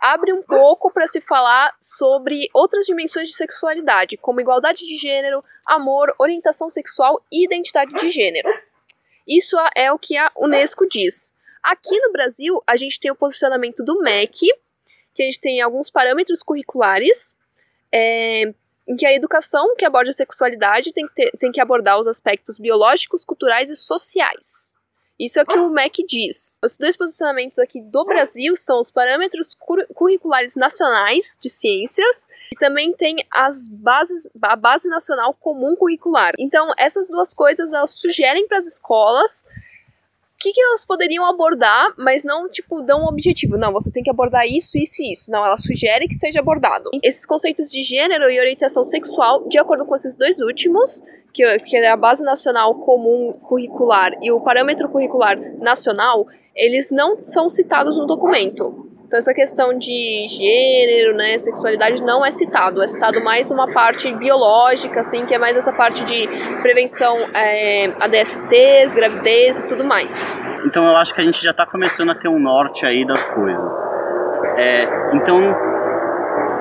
abre 0.00 0.32
um 0.32 0.42
pouco 0.42 0.90
para 0.90 1.06
se 1.06 1.20
falar 1.20 1.74
sobre 1.80 2.48
outras 2.54 2.86
dimensões 2.86 3.28
de 3.28 3.34
sexualidade, 3.34 4.16
como 4.16 4.40
igualdade 4.40 4.86
de 4.86 4.96
gênero, 4.96 5.44
amor, 5.66 6.14
orientação 6.18 6.68
sexual 6.68 7.22
e 7.30 7.44
identidade 7.44 7.92
de 7.94 8.10
gênero. 8.10 8.48
Isso 9.26 9.56
é 9.76 9.92
o 9.92 9.98
que 9.98 10.16
a 10.16 10.30
Unesco 10.36 10.88
diz. 10.88 11.32
Aqui 11.62 12.00
no 12.00 12.10
Brasil, 12.10 12.62
a 12.66 12.76
gente 12.76 12.98
tem 12.98 13.10
o 13.10 13.14
posicionamento 13.14 13.84
do 13.84 14.00
MEC, 14.02 14.46
que 15.14 15.22
a 15.22 15.26
gente 15.26 15.38
tem 15.38 15.60
alguns 15.60 15.90
parâmetros 15.90 16.42
curriculares, 16.42 17.34
é, 17.92 18.52
em 18.88 18.96
que 18.96 19.04
a 19.04 19.12
educação 19.12 19.76
que 19.76 19.84
aborda 19.84 20.10
a 20.10 20.14
sexualidade 20.14 20.92
tem 20.92 21.06
que, 21.06 21.14
ter, 21.14 21.30
tem 21.32 21.52
que 21.52 21.60
abordar 21.60 22.00
os 22.00 22.06
aspectos 22.06 22.58
biológicos, 22.58 23.24
culturais 23.24 23.70
e 23.70 23.76
sociais. 23.76 24.74
Isso 25.20 25.38
é 25.38 25.42
o 25.42 25.46
que 25.46 25.58
o 25.58 25.68
MEC 25.68 26.02
diz. 26.06 26.58
Os 26.64 26.78
dois 26.78 26.96
posicionamentos 26.96 27.58
aqui 27.58 27.82
do 27.82 28.06
Brasil 28.06 28.56
são 28.56 28.80
os 28.80 28.90
parâmetros 28.90 29.54
curriculares 29.94 30.56
nacionais 30.56 31.36
de 31.38 31.50
ciências 31.50 32.26
e 32.50 32.56
também 32.56 32.94
tem 32.94 33.16
as 33.30 33.68
bases, 33.68 34.26
a 34.40 34.56
base 34.56 34.88
nacional 34.88 35.34
comum 35.34 35.76
curricular. 35.76 36.32
Então, 36.38 36.72
essas 36.78 37.06
duas 37.06 37.34
coisas 37.34 37.74
elas 37.74 37.90
sugerem 37.90 38.48
para 38.48 38.56
as 38.56 38.66
escolas 38.66 39.44
que, 40.40 40.52
que 40.52 40.60
elas 40.62 40.86
poderiam 40.86 41.26
abordar, 41.26 41.92
mas 41.98 42.24
não, 42.24 42.48
tipo, 42.48 42.80
dão 42.80 43.02
um 43.02 43.06
objetivo. 43.06 43.58
Não, 43.58 43.74
você 43.74 43.92
tem 43.92 44.02
que 44.02 44.08
abordar 44.08 44.46
isso, 44.46 44.78
isso 44.78 45.02
e 45.02 45.12
isso. 45.12 45.30
Não, 45.30 45.44
ela 45.44 45.58
sugere 45.58 46.08
que 46.08 46.14
seja 46.14 46.40
abordado. 46.40 46.88
Esses 47.02 47.26
conceitos 47.26 47.70
de 47.70 47.82
gênero 47.82 48.30
e 48.30 48.40
orientação 48.40 48.82
sexual, 48.82 49.46
de 49.48 49.58
acordo 49.58 49.84
com 49.84 49.94
esses 49.94 50.16
dois 50.16 50.40
últimos, 50.40 51.02
que, 51.32 51.58
que 51.60 51.76
é 51.76 51.90
a 51.90 51.96
base 51.96 52.24
nacional 52.24 52.74
comum 52.74 53.32
curricular 53.42 54.12
e 54.20 54.30
o 54.32 54.40
parâmetro 54.40 54.88
curricular 54.88 55.38
nacional, 55.58 56.26
eles 56.54 56.90
não 56.90 57.22
são 57.22 57.48
citados 57.48 57.96
no 57.98 58.06
documento. 58.06 58.84
Então 59.06 59.18
essa 59.18 59.34
questão 59.34 59.76
de 59.76 60.26
gênero, 60.28 61.16
né, 61.16 61.36
sexualidade 61.38 62.02
não 62.02 62.24
é 62.24 62.30
citado, 62.30 62.82
é 62.82 62.86
citado 62.86 63.22
mais 63.22 63.50
uma 63.50 63.72
parte 63.72 64.12
biológica, 64.14 65.00
assim, 65.00 65.26
que 65.26 65.34
é 65.34 65.38
mais 65.38 65.56
essa 65.56 65.72
parte 65.72 66.04
de 66.04 66.28
prevenção 66.62 67.16
é, 67.34 67.86
ADSTs, 67.98 68.94
gravidez 68.94 69.60
e 69.60 69.66
tudo 69.66 69.84
mais. 69.84 70.36
Então 70.66 70.84
eu 70.84 70.96
acho 70.96 71.14
que 71.14 71.20
a 71.20 71.24
gente 71.24 71.42
já 71.42 71.50
está 71.50 71.66
começando 71.66 72.10
a 72.10 72.14
ter 72.14 72.28
um 72.28 72.38
norte 72.38 72.84
aí 72.84 73.04
das 73.04 73.24
coisas. 73.26 73.82
É, 74.56 75.16
então, 75.16 75.40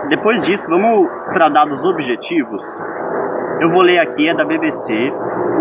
depois 0.10 0.44
disso, 0.44 0.70
vamos 0.70 1.08
para 1.34 1.50
dados 1.50 1.84
objetivos. 1.86 2.64
Eu 3.62 3.70
vou 3.72 3.82
ler 3.82 4.00
aqui, 4.00 4.28
é 4.28 4.34
da 4.34 4.46
BBC. 4.46 4.94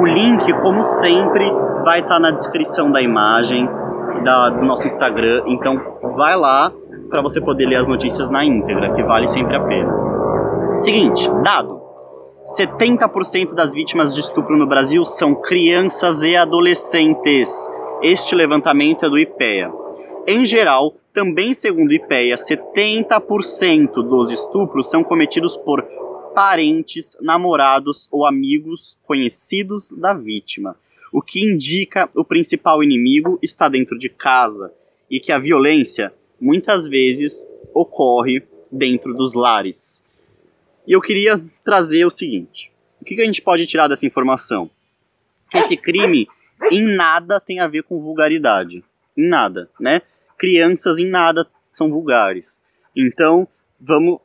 O 0.00 0.06
link, 0.06 0.52
como 0.60 0.82
sempre, 0.84 1.50
vai 1.82 2.00
estar 2.00 2.14
tá 2.14 2.20
na 2.20 2.30
descrição 2.30 2.92
da 2.92 3.02
imagem 3.02 3.68
da, 4.22 4.50
do 4.50 4.64
nosso 4.64 4.86
Instagram. 4.86 5.42
Então 5.46 5.80
vai 6.16 6.36
lá 6.36 6.72
para 7.10 7.20
você 7.20 7.40
poder 7.40 7.66
ler 7.66 7.76
as 7.76 7.88
notícias 7.88 8.30
na 8.30 8.44
íntegra, 8.44 8.92
que 8.94 9.02
vale 9.02 9.26
sempre 9.26 9.56
a 9.56 9.60
pena. 9.60 10.76
Seguinte, 10.76 11.28
dado. 11.42 11.78
70% 12.56 13.52
das 13.54 13.74
vítimas 13.74 14.14
de 14.14 14.20
estupro 14.20 14.56
no 14.56 14.66
Brasil 14.66 15.04
são 15.04 15.34
crianças 15.34 16.22
e 16.22 16.36
adolescentes. 16.36 17.50
Este 18.00 18.34
levantamento 18.34 19.06
é 19.06 19.10
do 19.10 19.18
IPEA. 19.18 19.72
Em 20.26 20.44
geral, 20.44 20.94
também 21.12 21.52
segundo 21.52 21.90
o 21.90 21.94
IPEA, 21.94 22.36
70% 22.36 23.90
dos 23.94 24.30
estupros 24.30 24.88
são 24.88 25.02
cometidos 25.02 25.56
por 25.56 25.84
parentes, 26.38 27.16
namorados 27.20 28.08
ou 28.12 28.24
amigos 28.24 28.96
conhecidos 29.04 29.90
da 29.90 30.12
vítima 30.12 30.76
o 31.12 31.22
que 31.22 31.42
indica 31.42 32.08
o 32.14 32.24
principal 32.24 32.82
inimigo 32.82 33.38
está 33.42 33.68
dentro 33.68 33.98
de 33.98 34.08
casa 34.08 34.72
e 35.10 35.18
que 35.18 35.32
a 35.32 35.38
violência 35.38 36.12
muitas 36.40 36.86
vezes 36.86 37.46
ocorre 37.74 38.42
dentro 38.70 39.14
dos 39.14 39.34
lares. 39.34 40.04
E 40.86 40.92
eu 40.92 41.00
queria 41.00 41.42
trazer 41.64 42.04
o 42.04 42.10
seguinte: 42.10 42.70
o 43.00 43.04
que 43.04 43.20
a 43.20 43.24
gente 43.24 43.42
pode 43.42 43.66
tirar 43.66 43.88
dessa 43.88 44.06
informação? 44.06 44.70
Que 45.50 45.58
esse 45.58 45.76
crime 45.76 46.28
em 46.70 46.82
nada 46.82 47.40
tem 47.40 47.60
a 47.60 47.66
ver 47.66 47.82
com 47.84 48.00
vulgaridade. 48.00 48.84
Em 49.16 49.26
nada, 49.26 49.70
né? 49.80 50.02
Crianças 50.36 50.98
em 50.98 51.06
nada 51.08 51.46
são 51.72 51.90
vulgares. 51.90 52.62
Então, 52.94 53.48
vamos 53.80 54.20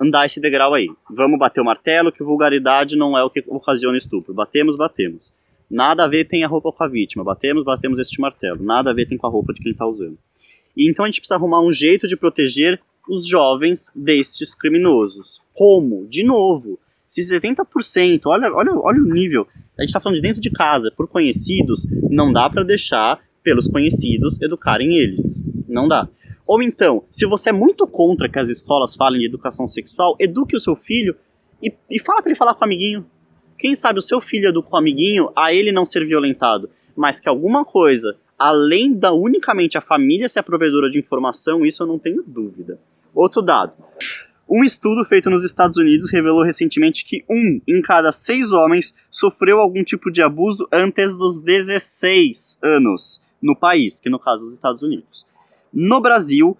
andar 0.00 0.26
esse 0.26 0.40
degrau 0.40 0.74
aí. 0.74 0.88
Vamos 1.10 1.38
bater 1.38 1.60
o 1.60 1.64
martelo 1.64 2.12
que 2.12 2.22
vulgaridade 2.22 2.96
não 2.96 3.16
é 3.16 3.24
o 3.24 3.30
que 3.30 3.42
ocasiona 3.46 3.96
estupro. 3.96 4.34
Batemos, 4.34 4.76
batemos. 4.76 5.32
Nada 5.70 6.04
a 6.04 6.08
ver 6.08 6.26
tem 6.26 6.44
a 6.44 6.48
roupa 6.48 6.70
com 6.72 6.84
a 6.84 6.88
vítima. 6.88 7.24
Batemos, 7.24 7.64
batemos 7.64 7.98
este 7.98 8.20
martelo. 8.20 8.62
Nada 8.62 8.90
a 8.90 8.94
ver 8.94 9.06
tem 9.06 9.18
com 9.18 9.26
a 9.26 9.30
roupa 9.30 9.52
de 9.52 9.60
quem 9.60 9.72
está 9.72 9.86
usando. 9.86 10.18
E 10.76 10.88
então 10.88 11.04
a 11.04 11.08
gente 11.08 11.20
precisa 11.20 11.36
arrumar 11.36 11.60
um 11.60 11.72
jeito 11.72 12.06
de 12.06 12.16
proteger 12.16 12.80
os 13.08 13.26
jovens 13.26 13.90
destes 13.94 14.54
criminosos. 14.54 15.40
Como? 15.54 16.06
De 16.06 16.22
novo, 16.22 16.78
se 17.06 17.22
70%, 17.22 18.22
olha, 18.26 18.52
olha, 18.52 18.72
olha 18.74 19.00
o 19.00 19.06
nível, 19.06 19.46
a 19.78 19.82
gente 19.82 19.90
está 19.90 20.00
falando 20.00 20.16
de 20.16 20.22
dentro 20.22 20.40
de 20.40 20.50
casa, 20.50 20.92
por 20.94 21.06
conhecidos, 21.06 21.86
não 22.10 22.32
dá 22.32 22.50
para 22.50 22.64
deixar 22.64 23.20
pelos 23.42 23.68
conhecidos 23.68 24.40
educarem 24.42 24.96
eles. 24.96 25.44
Não 25.68 25.86
dá. 25.86 26.08
Ou 26.46 26.62
então, 26.62 27.04
se 27.10 27.26
você 27.26 27.50
é 27.50 27.52
muito 27.52 27.86
contra 27.86 28.28
que 28.28 28.38
as 28.38 28.48
escolas 28.48 28.94
falem 28.94 29.20
de 29.20 29.26
educação 29.26 29.66
sexual, 29.66 30.16
eduque 30.20 30.54
o 30.54 30.60
seu 30.60 30.76
filho 30.76 31.16
e, 31.62 31.72
e 31.90 31.98
fala 31.98 32.22
para 32.22 32.30
ele 32.30 32.38
falar 32.38 32.54
com 32.54 32.60
o 32.60 32.64
amiguinho. 32.64 33.06
Quem 33.58 33.74
sabe 33.74 33.98
o 33.98 34.02
seu 34.02 34.20
filho 34.20 34.48
educa 34.48 34.68
o 34.72 34.76
amiguinho 34.76 35.30
a 35.34 35.52
ele 35.52 35.72
não 35.72 35.84
ser 35.84 36.06
violentado, 36.06 36.70
mas 36.94 37.18
que 37.18 37.28
alguma 37.28 37.64
coisa, 37.64 38.16
além 38.38 38.94
da 38.94 39.12
unicamente 39.12 39.76
a 39.76 39.80
família 39.80 40.28
ser 40.28 40.40
a 40.40 40.42
provedora 40.42 40.90
de 40.90 40.98
informação, 40.98 41.64
isso 41.64 41.82
eu 41.82 41.86
não 41.86 41.98
tenho 41.98 42.22
dúvida. 42.22 42.78
Outro 43.14 43.42
dado. 43.42 43.72
Um 44.48 44.62
estudo 44.62 45.04
feito 45.04 45.28
nos 45.28 45.42
Estados 45.42 45.76
Unidos 45.76 46.08
revelou 46.08 46.44
recentemente 46.44 47.04
que 47.04 47.24
um 47.28 47.60
em 47.66 47.82
cada 47.82 48.12
seis 48.12 48.52
homens 48.52 48.94
sofreu 49.10 49.58
algum 49.58 49.82
tipo 49.82 50.12
de 50.12 50.22
abuso 50.22 50.68
antes 50.72 51.16
dos 51.16 51.40
16 51.40 52.58
anos 52.62 53.20
no 53.42 53.56
país, 53.56 53.98
que 53.98 54.08
no 54.08 54.20
caso 54.20 54.44
dos 54.44 54.54
Estados 54.54 54.82
Unidos. 54.82 55.25
No 55.78 56.00
Brasil, 56.00 56.56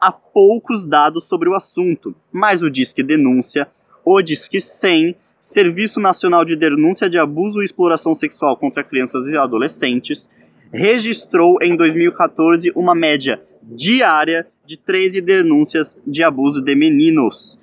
há 0.00 0.12
poucos 0.12 0.86
dados 0.86 1.28
sobre 1.28 1.48
o 1.48 1.56
assunto, 1.56 2.14
mas 2.30 2.62
o 2.62 2.70
Disque 2.70 3.02
Denúncia, 3.02 3.66
o 4.04 4.22
Disque 4.22 4.60
100 4.60 5.16
Serviço 5.40 5.98
Nacional 5.98 6.44
de 6.44 6.54
Denúncia 6.54 7.10
de 7.10 7.18
Abuso 7.18 7.60
e 7.60 7.64
Exploração 7.64 8.14
Sexual 8.14 8.56
contra 8.56 8.84
Crianças 8.84 9.26
e 9.26 9.36
Adolescentes, 9.36 10.30
registrou 10.72 11.60
em 11.60 11.76
2014 11.76 12.70
uma 12.76 12.94
média 12.94 13.42
diária 13.60 14.46
de 14.64 14.76
13 14.76 15.20
denúncias 15.20 16.00
de 16.06 16.22
abuso 16.22 16.62
de 16.62 16.76
meninos. 16.76 17.58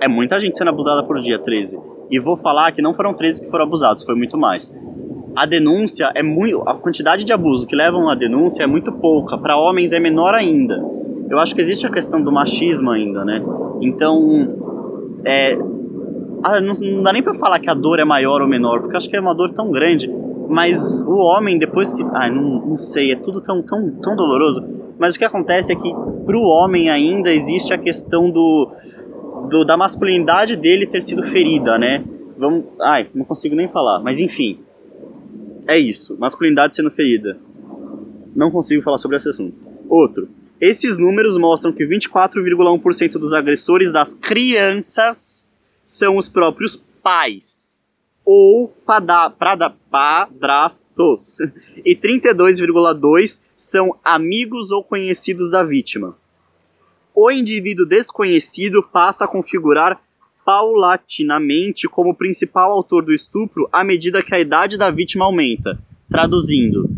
É 0.00 0.06
muita 0.06 0.38
gente 0.38 0.56
sendo 0.56 0.70
abusada 0.70 1.02
por 1.02 1.20
dia, 1.20 1.40
13. 1.40 1.80
E 2.08 2.20
vou 2.20 2.36
falar 2.36 2.70
que 2.70 2.80
não 2.80 2.94
foram 2.94 3.12
13 3.12 3.42
que 3.42 3.50
foram 3.50 3.64
abusados, 3.64 4.04
foi 4.04 4.14
muito 4.14 4.38
mais. 4.38 4.72
A 5.34 5.46
denúncia 5.46 6.10
é 6.14 6.22
muito. 6.22 6.62
A 6.68 6.74
quantidade 6.74 7.24
de 7.24 7.32
abuso 7.32 7.66
que 7.66 7.74
levam 7.74 8.08
à 8.08 8.14
denúncia 8.14 8.62
é 8.62 8.66
muito 8.66 8.92
pouca. 8.92 9.38
Para 9.38 9.56
homens 9.56 9.92
é 9.92 9.98
menor 9.98 10.34
ainda. 10.34 10.82
Eu 11.30 11.38
acho 11.38 11.54
que 11.54 11.60
existe 11.60 11.86
a 11.86 11.90
questão 11.90 12.22
do 12.22 12.30
machismo 12.30 12.90
ainda, 12.90 13.24
né? 13.24 13.42
Então, 13.80 15.22
é, 15.24 15.56
ah, 16.42 16.60
não, 16.60 16.74
não, 16.74 17.02
dá 17.02 17.12
nem 17.12 17.22
pra 17.22 17.34
falar 17.34 17.60
que 17.60 17.70
a 17.70 17.74
dor 17.74 18.00
é 18.00 18.04
maior 18.04 18.42
ou 18.42 18.48
menor, 18.48 18.80
porque 18.80 18.96
acho 18.96 19.08
que 19.08 19.16
é 19.16 19.20
uma 19.20 19.34
dor 19.34 19.52
tão 19.52 19.70
grande. 19.70 20.10
Mas 20.48 21.00
o 21.02 21.16
homem, 21.16 21.58
depois 21.58 21.94
que. 21.94 22.02
Ah, 22.12 22.28
não, 22.28 22.66
não 22.66 22.78
sei, 22.78 23.12
é 23.12 23.16
tudo 23.16 23.40
tão, 23.40 23.62
tão, 23.62 23.90
tão 24.02 24.14
doloroso. 24.14 24.62
Mas 24.98 25.14
o 25.14 25.18
que 25.18 25.24
acontece 25.24 25.72
é 25.72 25.76
que 25.76 25.90
pro 26.26 26.40
homem 26.42 26.90
ainda 26.90 27.32
existe 27.32 27.72
a 27.72 27.78
questão 27.78 28.30
do, 28.30 28.70
do 29.48 29.64
da 29.64 29.76
masculinidade 29.76 30.56
dele 30.56 30.86
ter 30.86 31.02
sido 31.02 31.22
ferida, 31.22 31.78
né? 31.78 32.04
Vamos. 32.36 32.64
Ai, 32.80 33.08
não 33.14 33.24
consigo 33.24 33.54
nem 33.54 33.68
falar, 33.68 34.00
mas 34.00 34.20
enfim. 34.20 34.58
É 35.72 35.78
isso, 35.78 36.18
masculinidade 36.18 36.76
sendo 36.76 36.90
ferida. 36.90 37.38
Não 38.36 38.50
consigo 38.50 38.82
falar 38.82 38.98
sobre 38.98 39.16
esse 39.16 39.30
assunto. 39.30 39.56
Outro. 39.88 40.28
Esses 40.60 40.98
números 40.98 41.38
mostram 41.38 41.72
que 41.72 41.86
24,1% 41.86 43.12
dos 43.12 43.32
agressores 43.32 43.90
das 43.90 44.12
crianças 44.12 45.46
são 45.82 46.18
os 46.18 46.28
próprios 46.28 46.76
pais 47.02 47.80
ou 48.22 48.68
padrastos 49.90 51.38
e 51.82 51.96
32,2 51.96 53.40
são 53.56 53.98
amigos 54.04 54.70
ou 54.70 54.84
conhecidos 54.84 55.50
da 55.50 55.64
vítima. 55.64 56.14
O 57.14 57.30
indivíduo 57.30 57.86
desconhecido 57.86 58.82
passa 58.82 59.24
a 59.24 59.28
configurar 59.28 60.02
paulatinamente 60.44 61.88
como 61.88 62.14
principal 62.14 62.72
autor 62.72 63.04
do 63.04 63.14
estupro 63.14 63.68
à 63.72 63.84
medida 63.84 64.22
que 64.22 64.34
a 64.34 64.40
idade 64.40 64.76
da 64.76 64.90
vítima 64.90 65.24
aumenta. 65.24 65.78
Traduzindo, 66.08 66.88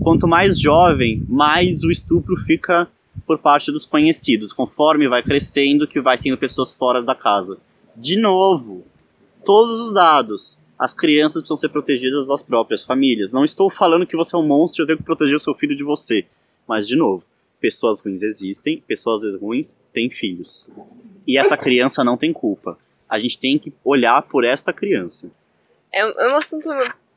quanto 0.00 0.26
mais 0.26 0.60
jovem, 0.60 1.24
mais 1.28 1.82
o 1.84 1.90
estupro 1.90 2.36
fica 2.36 2.88
por 3.26 3.38
parte 3.38 3.70
dos 3.70 3.84
conhecidos, 3.84 4.52
conforme 4.52 5.08
vai 5.08 5.22
crescendo, 5.22 5.86
que 5.86 6.00
vai 6.00 6.16
sendo 6.16 6.38
pessoas 6.38 6.74
fora 6.74 7.02
da 7.02 7.14
casa. 7.14 7.58
De 7.94 8.16
novo, 8.16 8.84
todos 9.44 9.80
os 9.80 9.92
dados. 9.92 10.56
As 10.78 10.92
crianças 10.92 11.42
precisam 11.42 11.56
ser 11.56 11.70
protegidas 11.70 12.28
das 12.28 12.42
próprias 12.42 12.84
famílias. 12.84 13.32
Não 13.32 13.44
estou 13.44 13.68
falando 13.68 14.06
que 14.06 14.16
você 14.16 14.36
é 14.36 14.38
um 14.38 14.46
monstro 14.46 14.80
e 14.80 14.82
eu 14.82 14.86
tenho 14.86 14.98
que 14.98 15.04
proteger 15.04 15.34
o 15.34 15.40
seu 15.40 15.52
filho 15.52 15.76
de 15.76 15.82
você. 15.82 16.24
Mas, 16.68 16.86
de 16.86 16.94
novo, 16.94 17.24
pessoas 17.60 18.00
ruins 18.00 18.22
existem, 18.22 18.80
pessoas 18.86 19.22
ruins 19.34 19.74
têm 19.92 20.10
filhos. 20.10 20.68
E 21.26 21.38
essa 21.38 21.56
criança 21.56 22.02
não 22.04 22.16
tem 22.16 22.32
culpa. 22.32 22.78
A 23.08 23.18
gente 23.18 23.38
tem 23.38 23.58
que 23.58 23.72
olhar 23.84 24.22
por 24.22 24.44
esta 24.44 24.72
criança. 24.72 25.30
É, 25.92 26.00
é 26.00 26.32
um 26.32 26.36
assunto 26.36 26.68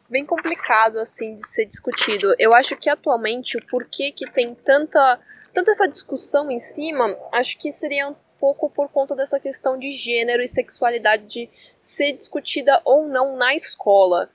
bem 0.10 0.26
complicado 0.26 1.00
assim 1.00 1.36
de 1.36 1.48
ser 1.48 1.66
discutido. 1.66 2.36
Eu 2.38 2.54
acho 2.54 2.76
que 2.76 2.90
atualmente 2.90 3.58
o 3.58 3.66
porquê 3.66 4.12
que 4.12 4.30
tem 4.30 4.54
tanta 4.54 5.20
tanta 5.54 5.72
essa 5.72 5.88
discussão 5.88 6.50
em 6.50 6.60
cima, 6.60 7.18
acho 7.32 7.58
que 7.58 7.72
seria 7.72 8.08
um 8.10 8.16
pouco 8.40 8.70
por 8.70 8.90
conta 8.90 9.16
dessa 9.16 9.40
questão 9.40 9.78
de 9.78 9.92
gênero 9.92 10.42
e 10.42 10.48
sexualidade 10.48 11.28
de 11.28 11.50
ser 11.78 12.14
discutida 12.14 12.82
ou 12.84 13.08
não 13.08 13.38
na 13.38 13.54
escola. 13.54 14.30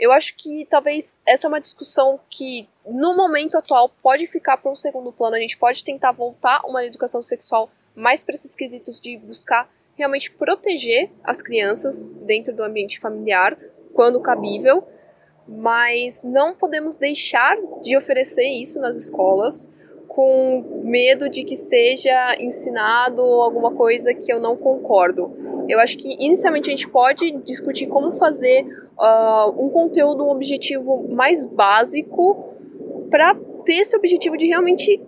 Eu 0.00 0.12
acho 0.12 0.34
que 0.34 0.66
talvez 0.70 1.20
essa 1.26 1.46
é 1.46 1.48
uma 1.48 1.60
discussão 1.60 2.18
que, 2.30 2.66
no 2.86 3.14
momento 3.14 3.58
atual, 3.58 3.90
pode 4.02 4.26
ficar 4.26 4.56
para 4.56 4.72
um 4.72 4.74
segundo 4.74 5.12
plano. 5.12 5.36
A 5.36 5.40
gente 5.40 5.58
pode 5.58 5.84
tentar 5.84 6.10
voltar 6.10 6.62
uma 6.64 6.82
educação 6.82 7.20
sexual 7.20 7.70
mais 7.94 8.24
para 8.24 8.34
esses 8.34 8.56
quesitos 8.56 8.98
de 8.98 9.18
buscar 9.18 9.70
realmente 9.94 10.30
proteger 10.30 11.10
as 11.22 11.42
crianças 11.42 12.12
dentro 12.12 12.56
do 12.56 12.62
ambiente 12.62 12.98
familiar, 12.98 13.58
quando 13.92 14.18
cabível, 14.22 14.82
mas 15.46 16.24
não 16.24 16.54
podemos 16.54 16.96
deixar 16.96 17.54
de 17.82 17.94
oferecer 17.94 18.48
isso 18.48 18.80
nas 18.80 18.96
escolas 18.96 19.68
com 20.08 20.82
medo 20.82 21.28
de 21.28 21.44
que 21.44 21.54
seja 21.54 22.36
ensinado 22.40 23.20
alguma 23.20 23.74
coisa 23.74 24.14
que 24.14 24.32
eu 24.32 24.40
não 24.40 24.56
concordo. 24.56 25.36
Eu 25.68 25.78
acho 25.78 25.98
que 25.98 26.14
inicialmente 26.14 26.68
a 26.68 26.72
gente 26.72 26.88
pode 26.88 27.30
discutir 27.42 27.86
como 27.86 28.12
fazer 28.12 28.64
uh, 29.00 29.64
um 29.64 29.70
conteúdo, 29.70 30.24
um 30.24 30.30
objetivo 30.30 31.08
mais 31.08 31.44
básico 31.44 32.54
para 33.10 33.34
ter 33.64 33.76
esse 33.76 33.96
objetivo 33.96 34.36
de 34.36 34.46
realmente 34.46 35.00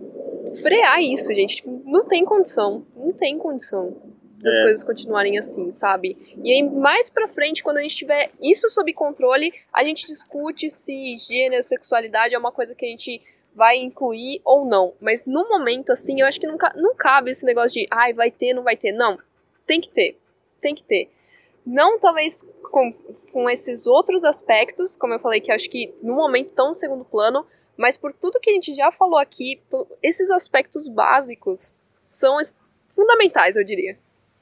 frear 0.61 1.03
isso, 1.03 1.33
gente. 1.35 1.57
Tipo, 1.57 1.83
não 1.85 2.05
tem 2.05 2.25
condição, 2.25 2.85
não 2.97 3.13
tem 3.13 3.39
condição 3.39 3.97
das 4.39 4.57
é. 4.57 4.63
coisas 4.63 4.83
continuarem 4.83 5.39
assim, 5.39 5.71
sabe? 5.71 6.17
E 6.43 6.51
aí, 6.51 6.63
mais 6.63 7.09
pra 7.09 7.29
frente, 7.29 7.63
quando 7.63 7.77
a 7.77 7.83
gente 7.83 7.95
tiver 7.95 8.31
isso 8.41 8.69
sob 8.69 8.93
controle, 8.93 9.53
a 9.73 9.85
gente 9.85 10.05
discute 10.07 10.69
se 10.69 11.17
gênero, 11.19 11.63
sexualidade 11.63 12.35
é 12.35 12.39
uma 12.39 12.51
coisa 12.51 12.75
que 12.75 12.85
a 12.85 12.89
gente 12.89 13.21
vai 13.55 13.79
incluir 13.79 14.41
ou 14.45 14.65
não. 14.65 14.95
Mas 15.01 15.27
no 15.27 15.49
momento, 15.49 15.93
assim, 15.93 16.21
eu 16.21 16.27
acho 16.27 16.41
que 16.41 16.47
nunca, 16.47 16.73
não 16.75 16.95
cabe 16.97 17.31
esse 17.31 17.45
negócio 17.45 17.81
de, 17.81 17.87
ai, 17.91 18.13
vai 18.13 18.31
ter, 18.31 18.53
não 18.53 18.65
vai 18.65 18.77
ter. 18.77 18.91
Não, 18.93 19.17
tem 19.65 19.81
que 19.81 19.91
ter 19.91 20.19
tem 20.63 20.75
que 20.75 20.85
ter. 20.85 21.11
Não 21.65 21.99
talvez 21.99 22.43
com, 22.63 22.93
com 23.33 23.49
esses 23.49 23.87
outros 23.87 24.25
aspectos, 24.25 24.97
como 24.97 25.15
eu 25.15 25.21
falei, 25.21 25.41
que 25.41 25.53
acho 25.53 25.69
que 25.69 25.95
no 26.03 26.15
momento 26.15 26.49
estão 26.49 26.69
no 26.69 26.75
segundo 26.75 27.05
plano, 27.05 27.47
mas 27.77 27.97
por 27.97 28.13
tudo 28.13 28.41
que 28.41 28.51
a 28.51 28.55
gente 28.55 28.75
já 28.75 28.91
falou 28.91 29.19
aqui, 29.19 29.61
esses 30.03 30.31
aspectos 30.31 30.89
básicos 30.89 31.79
são 32.01 32.39
fundamentais, 32.91 33.57
eu 33.57 33.65
diria. 33.65 33.97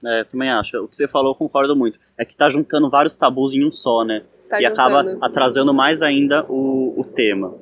É, 0.05 0.25
também 0.25 0.51
acho. 0.51 0.79
O 0.79 0.89
que 0.89 0.97
você 0.97 1.07
falou, 1.07 1.33
eu 1.33 1.35
concordo 1.35 1.77
muito. 1.77 1.99
É 2.17 2.25
que 2.25 2.35
tá 2.35 2.49
juntando 2.49 2.89
vários 2.89 3.17
tabus 3.17 3.55
em 3.55 3.65
um 3.65 3.71
só, 3.71 4.05
né? 4.05 4.25
Tá 4.49 4.61
e 4.61 4.65
juntando. 4.65 4.97
acaba 4.97 5.27
atrasando 5.27 5.75
mais 5.75 6.03
ainda 6.03 6.45
o, 6.49 6.99
o 6.99 7.05
tema. 7.05 7.55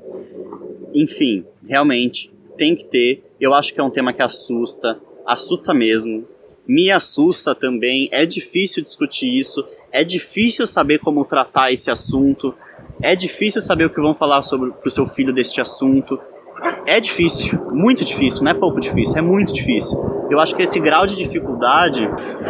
Enfim, 0.95 1.45
realmente, 1.67 2.33
tem 2.57 2.77
que 2.77 2.85
ter. 2.85 3.25
Eu 3.41 3.55
acho 3.55 3.75
que 3.75 3.81
é 3.81 3.83
um 3.83 3.91
tema 3.91 4.13
que 4.13 4.23
assusta, 4.23 5.01
assusta 5.27 5.75
mesmo 5.75 6.27
me 6.69 6.91
assusta 6.91 7.55
também. 7.55 8.09
É 8.13 8.27
difícil 8.27 8.83
discutir 8.83 9.35
isso, 9.37 9.67
é 9.91 10.05
difícil 10.05 10.67
saber 10.67 10.99
como 10.99 11.25
tratar 11.25 11.73
esse 11.73 11.91
assunto, 11.91 12.55
é 13.03 13.17
difícil 13.17 13.63
saber 13.63 13.87
o 13.87 13.91
que 13.91 14.01
vão 14.01 14.15
falar 14.15 14.43
sobre 14.43 14.73
o 14.85 14.91
seu 14.91 15.09
filho 15.09 15.33
deste 15.33 15.61
assunto. 15.61 16.21
É 16.87 17.01
difícil, 17.01 17.59
muito 17.71 18.05
difícil, 18.05 18.43
não 18.43 18.51
é 18.51 18.55
pouco 18.55 18.81
difícil, 18.81 19.17
é 19.17 19.23
muito 19.23 19.53
difícil. 19.53 19.97
Eu 20.31 20.41
acho 20.41 20.55
que 20.55 20.63
esse 20.63 20.79
grau 20.79 21.07
de 21.07 21.17
dificuldade 21.17 22.01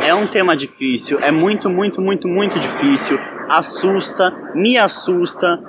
é 0.05 0.15
um 0.15 0.27
tema 0.27 0.57
difícil, 0.57 1.19
é 1.21 1.31
muito, 1.31 1.69
muito, 1.71 2.01
muito, 2.01 2.27
muito 2.27 2.59
difícil. 2.59 3.19
Assusta, 3.49 4.31
me 4.55 4.77
assusta. 4.77 5.63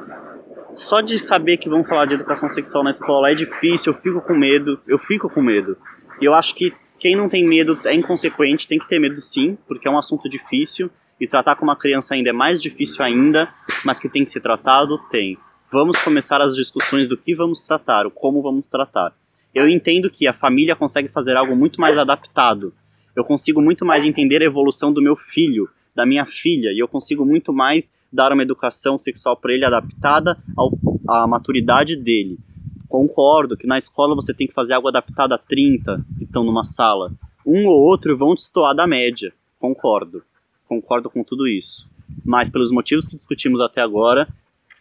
Só 0.73 1.01
de 1.01 1.17
saber 1.19 1.57
que 1.57 1.67
vão 1.67 1.83
falar 1.83 2.05
de 2.05 2.13
educação 2.13 2.47
sexual 2.47 2.83
na 2.83 2.91
escola 2.91 3.31
é 3.31 3.35
difícil, 3.35 3.91
eu 3.93 3.99
fico 3.99 4.21
com 4.21 4.33
medo, 4.33 4.79
eu 4.87 4.97
fico 4.97 5.29
com 5.29 5.41
medo. 5.41 5.75
E 6.21 6.25
eu 6.25 6.33
acho 6.33 6.55
que 6.55 6.71
quem 6.99 7.15
não 7.15 7.29
tem 7.29 7.47
medo 7.47 7.79
é 7.85 7.93
inconsequente, 7.93 8.67
tem 8.67 8.77
que 8.77 8.87
ter 8.87 8.99
medo 8.99 9.21
sim, 9.21 9.57
porque 9.67 9.87
é 9.87 9.91
um 9.91 9.97
assunto 9.97 10.27
difícil 10.29 10.91
e 11.19 11.27
tratar 11.27 11.55
com 11.55 11.63
uma 11.63 11.75
criança 11.75 12.13
ainda 12.13 12.29
é 12.29 12.33
mais 12.33 12.61
difícil 12.61 13.03
ainda, 13.03 13.49
mas 13.83 13.99
que 13.99 14.09
tem 14.09 14.23
que 14.23 14.31
ser 14.31 14.41
tratado, 14.41 14.97
tem. 15.09 15.37
Vamos 15.71 15.97
começar 16.01 16.41
as 16.41 16.55
discussões 16.55 17.07
do 17.07 17.17
que 17.17 17.35
vamos 17.35 17.61
tratar, 17.61 18.05
o 18.05 18.11
como 18.11 18.41
vamos 18.41 18.65
tratar. 18.67 19.13
Eu 19.53 19.67
entendo 19.67 20.09
que 20.09 20.27
a 20.27 20.33
família 20.33 20.75
consegue 20.75 21.09
fazer 21.09 21.35
algo 21.35 21.55
muito 21.55 21.79
mais 21.79 21.97
adaptado. 21.97 22.73
Eu 23.15 23.23
consigo 23.23 23.61
muito 23.61 23.85
mais 23.85 24.05
entender 24.05 24.41
a 24.41 24.45
evolução 24.45 24.93
do 24.93 25.01
meu 25.01 25.15
filho, 25.15 25.69
da 25.95 26.05
minha 26.05 26.25
filha, 26.25 26.71
e 26.71 26.79
eu 26.79 26.87
consigo 26.87 27.25
muito 27.25 27.51
mais 27.51 27.91
dar 28.11 28.31
uma 28.31 28.43
educação 28.43 28.97
sexual 28.97 29.35
para 29.35 29.53
ele 29.53 29.65
adaptada 29.65 30.37
ao, 30.55 30.71
à 31.07 31.27
maturidade 31.27 31.95
dele. 31.95 32.37
Concordo 32.89 33.55
que 33.55 33.67
na 33.67 33.77
escola 33.77 34.15
você 34.15 34.33
tem 34.33 34.47
que 34.47 34.53
fazer 34.53 34.73
algo 34.73 34.87
adaptado 34.87 35.33
a 35.33 35.37
30 35.37 36.03
que 36.17 36.23
estão 36.23 36.43
numa 36.43 36.63
sala. 36.63 37.11
Um 37.45 37.67
ou 37.67 37.79
outro 37.79 38.17
vão 38.17 38.33
destoar 38.33 38.75
da 38.75 38.87
média. 38.87 39.31
Concordo. 39.59 40.23
Concordo 40.67 41.07
com 41.07 41.23
tudo 41.23 41.47
isso. 41.47 41.87
Mas 42.25 42.49
pelos 42.49 42.71
motivos 42.71 43.07
que 43.07 43.15
discutimos 43.15 43.61
até 43.61 43.79
agora, 43.79 44.27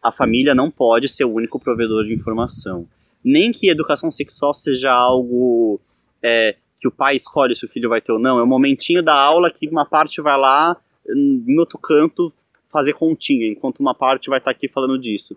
a 0.03 0.11
família 0.11 0.55
não 0.55 0.71
pode 0.71 1.07
ser 1.07 1.25
o 1.25 1.35
único 1.35 1.61
provedor 1.61 2.07
de 2.07 2.15
informação. 2.15 2.89
Nem 3.23 3.53
que 3.53 3.69
educação 3.69 4.11
sexual 4.11 4.55
seja 4.55 4.91
algo 4.91 5.79
é, 6.23 6.57
que 6.81 6.89
o 6.89 6.91
pai 6.91 7.15
escolhe 7.15 7.55
se 7.55 7.67
o 7.67 7.69
filho 7.69 7.91
vai 7.91 8.01
ter 8.01 8.13
ou 8.13 8.19
não. 8.19 8.39
É 8.39 8.43
o 8.43 8.45
um 8.45 8.49
momentinho 8.49 9.03
da 9.03 9.15
aula 9.15 9.51
que 9.51 9.69
uma 9.69 9.85
parte 9.85 10.23
vai 10.23 10.39
lá, 10.39 10.75
em 11.07 11.59
outro 11.59 11.79
canto, 11.79 12.33
fazer 12.73 12.95
continha, 12.95 13.49
enquanto 13.49 13.81
uma 13.81 13.95
parte 13.95 14.31
vai 14.31 14.39
estar 14.39 14.51
aqui 14.51 14.67
falando 14.67 14.99
disso 14.99 15.37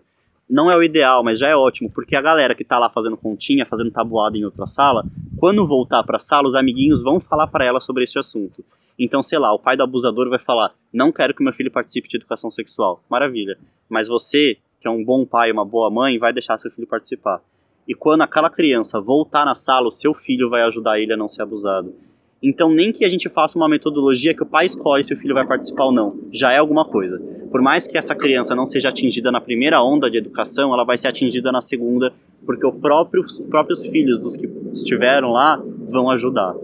não 0.52 0.70
é 0.70 0.76
o 0.76 0.82
ideal, 0.82 1.24
mas 1.24 1.38
já 1.38 1.48
é 1.48 1.56
ótimo, 1.56 1.90
porque 1.90 2.14
a 2.14 2.20
galera 2.20 2.54
que 2.54 2.62
tá 2.62 2.78
lá 2.78 2.90
fazendo 2.90 3.16
continha, 3.16 3.64
fazendo 3.64 3.90
tabuada 3.90 4.36
em 4.36 4.44
outra 4.44 4.66
sala, 4.66 5.02
quando 5.38 5.66
voltar 5.66 6.02
para 6.04 6.18
a 6.18 6.20
sala, 6.20 6.46
os 6.46 6.54
amiguinhos 6.54 7.02
vão 7.02 7.18
falar 7.18 7.46
para 7.46 7.64
ela 7.64 7.80
sobre 7.80 8.04
esse 8.04 8.18
assunto. 8.18 8.62
Então, 8.98 9.22
sei 9.22 9.38
lá, 9.38 9.54
o 9.54 9.58
pai 9.58 9.78
do 9.78 9.82
abusador 9.82 10.28
vai 10.28 10.38
falar: 10.38 10.74
"Não 10.92 11.10
quero 11.10 11.34
que 11.34 11.42
meu 11.42 11.54
filho 11.54 11.70
participe 11.70 12.06
de 12.06 12.18
educação 12.18 12.50
sexual". 12.50 13.02
Maravilha. 13.08 13.58
Mas 13.88 14.08
você, 14.08 14.58
que 14.78 14.86
é 14.86 14.90
um 14.90 15.02
bom 15.02 15.24
pai, 15.24 15.50
uma 15.50 15.64
boa 15.64 15.90
mãe, 15.90 16.18
vai 16.18 16.34
deixar 16.34 16.58
seu 16.58 16.70
filho 16.70 16.86
participar. 16.86 17.40
E 17.88 17.94
quando 17.94 18.20
aquela 18.20 18.50
criança 18.50 19.00
voltar 19.00 19.46
na 19.46 19.54
sala, 19.54 19.88
o 19.88 19.90
seu 19.90 20.12
filho 20.12 20.50
vai 20.50 20.60
ajudar 20.64 21.00
ele 21.00 21.14
a 21.14 21.16
não 21.16 21.28
ser 21.28 21.40
abusado. 21.40 21.94
Então, 22.42 22.70
nem 22.70 22.92
que 22.92 23.04
a 23.04 23.08
gente 23.08 23.28
faça 23.28 23.56
uma 23.56 23.68
metodologia 23.68 24.34
que 24.34 24.42
o 24.42 24.46
pai 24.46 24.66
escolhe 24.66 25.04
se 25.04 25.14
o 25.14 25.16
filho 25.16 25.34
vai 25.34 25.46
participar 25.46 25.84
ou 25.84 25.92
não, 25.92 26.18
já 26.32 26.52
é 26.52 26.58
alguma 26.58 26.84
coisa. 26.84 27.16
Por 27.50 27.62
mais 27.62 27.86
que 27.86 27.96
essa 27.96 28.14
criança 28.14 28.54
não 28.54 28.66
seja 28.66 28.88
atingida 28.88 29.30
na 29.30 29.40
primeira 29.40 29.82
onda 29.82 30.10
de 30.10 30.18
educação, 30.18 30.72
ela 30.72 30.84
vai 30.84 30.98
ser 30.98 31.06
atingida 31.06 31.52
na 31.52 31.60
segunda, 31.60 32.12
porque 32.44 32.68
próprio, 32.80 33.22
os 33.22 33.38
próprios 33.38 33.86
filhos 33.86 34.18
dos 34.18 34.34
que 34.34 34.46
estiveram 34.72 35.30
lá 35.30 35.62
vão 35.88 36.10
ajudar. 36.10 36.54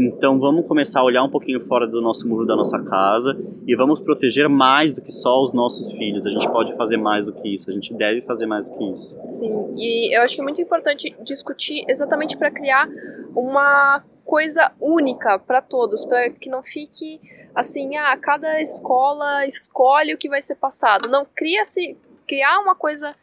Então, 0.00 0.38
vamos 0.38 0.64
começar 0.64 1.00
a 1.00 1.04
olhar 1.04 1.24
um 1.24 1.28
pouquinho 1.28 1.60
fora 1.66 1.84
do 1.84 2.00
nosso 2.00 2.28
muro 2.28 2.46
da 2.46 2.54
nossa 2.54 2.78
casa 2.78 3.36
e 3.66 3.74
vamos 3.74 3.98
proteger 3.98 4.48
mais 4.48 4.94
do 4.94 5.02
que 5.02 5.10
só 5.10 5.42
os 5.42 5.52
nossos 5.52 5.90
filhos. 5.92 6.24
A 6.24 6.30
gente 6.30 6.48
pode 6.48 6.74
fazer 6.76 6.96
mais 6.96 7.26
do 7.26 7.32
que 7.32 7.52
isso, 7.52 7.68
a 7.68 7.74
gente 7.74 7.92
deve 7.92 8.22
fazer 8.22 8.46
mais 8.46 8.64
do 8.64 8.70
que 8.78 8.84
isso. 8.92 9.16
Sim, 9.26 9.74
e 9.76 10.16
eu 10.16 10.22
acho 10.22 10.36
que 10.36 10.40
é 10.40 10.44
muito 10.44 10.60
importante 10.62 11.14
discutir 11.24 11.84
exatamente 11.88 12.36
para 12.36 12.48
criar 12.50 12.88
uma 13.34 14.04
coisa 14.28 14.70
única 14.78 15.38
para 15.38 15.62
todos, 15.62 16.04
para 16.04 16.28
que 16.28 16.50
não 16.50 16.62
fique 16.62 17.18
assim, 17.54 17.96
ah, 17.96 18.14
cada 18.18 18.60
escola 18.60 19.46
escolhe 19.46 20.12
o 20.12 20.18
que 20.18 20.28
vai 20.28 20.42
ser 20.42 20.56
passado. 20.56 21.08
Não, 21.08 21.24
cria-se 21.24 21.96
criar 22.26 22.60
uma 22.60 22.74
coisa 22.74 23.16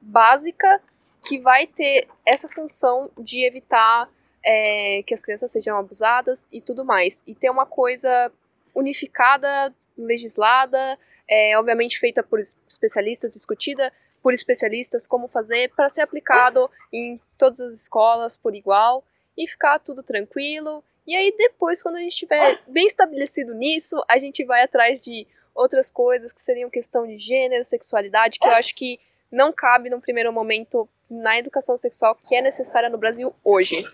básica 0.00 0.80
que 1.26 1.40
vai 1.40 1.66
ter 1.66 2.06
essa 2.24 2.48
função 2.48 3.10
de 3.18 3.44
evitar 3.44 4.08
é, 4.44 5.02
que 5.04 5.12
as 5.12 5.20
crianças 5.20 5.50
sejam 5.50 5.76
abusadas 5.76 6.46
e 6.52 6.60
tudo 6.60 6.84
mais. 6.84 7.24
E 7.26 7.34
ter 7.34 7.50
uma 7.50 7.66
coisa 7.66 8.30
unificada, 8.72 9.74
legislada, 9.98 10.96
é, 11.28 11.58
obviamente 11.58 11.98
feita 11.98 12.22
por 12.22 12.38
especialistas, 12.38 13.32
discutida 13.32 13.92
por 14.22 14.32
especialistas 14.32 15.08
como 15.08 15.26
fazer 15.26 15.72
para 15.74 15.88
ser 15.88 16.02
aplicado 16.02 16.70
em 16.92 17.20
todas 17.36 17.60
as 17.60 17.74
escolas 17.74 18.36
por 18.36 18.54
igual 18.54 19.04
e 19.36 19.48
ficar 19.48 19.78
tudo 19.78 20.02
tranquilo. 20.02 20.82
E 21.06 21.16
aí 21.16 21.34
depois, 21.36 21.82
quando 21.82 21.96
a 21.96 22.00
gente 22.00 22.12
estiver 22.12 22.60
bem 22.68 22.86
estabelecido 22.86 23.54
nisso, 23.54 23.96
a 24.08 24.18
gente 24.18 24.44
vai 24.44 24.62
atrás 24.62 25.02
de 25.02 25.26
outras 25.54 25.90
coisas 25.90 26.32
que 26.32 26.40
seriam 26.40 26.70
questão 26.70 27.06
de 27.06 27.16
gênero, 27.16 27.64
sexualidade, 27.64 28.38
que 28.38 28.46
eu 28.46 28.52
acho 28.52 28.74
que 28.74 28.98
não 29.30 29.52
cabe 29.52 29.90
num 29.90 30.00
primeiro 30.00 30.32
momento 30.32 30.88
na 31.10 31.38
educação 31.38 31.76
sexual 31.76 32.14
que 32.14 32.34
é 32.34 32.40
necessária 32.40 32.88
no 32.88 32.98
Brasil 32.98 33.34
hoje. 33.44 33.84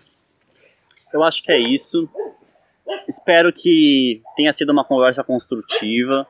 Eu 1.11 1.23
acho 1.23 1.43
que 1.43 1.51
é 1.51 1.59
isso. 1.59 2.07
Espero 3.07 3.51
que 3.51 4.21
tenha 4.35 4.53
sido 4.53 4.71
uma 4.71 4.85
conversa 4.85 5.23
construtiva. 5.23 6.27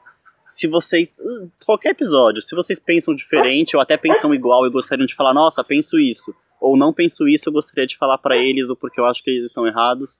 Se 0.47 0.67
vocês. 0.67 1.17
Qualquer 1.65 1.89
episódio, 1.89 2.41
se 2.41 2.55
vocês 2.55 2.79
pensam 2.79 3.13
diferente 3.13 3.75
ou 3.75 3.81
até 3.81 3.97
pensam 3.97 4.33
igual 4.33 4.65
e 4.65 4.71
gostariam 4.71 5.05
de 5.05 5.15
falar, 5.15 5.33
nossa, 5.33 5.63
penso 5.63 5.99
isso 5.99 6.33
ou 6.59 6.77
não 6.77 6.93
penso 6.93 7.27
isso, 7.27 7.49
eu 7.49 7.53
gostaria 7.53 7.87
de 7.87 7.97
falar 7.97 8.17
para 8.17 8.37
eles, 8.37 8.69
ou 8.69 8.75
porque 8.75 8.99
eu 8.99 9.05
acho 9.05 9.23
que 9.23 9.29
eles 9.29 9.45
estão 9.45 9.65
errados. 9.65 10.19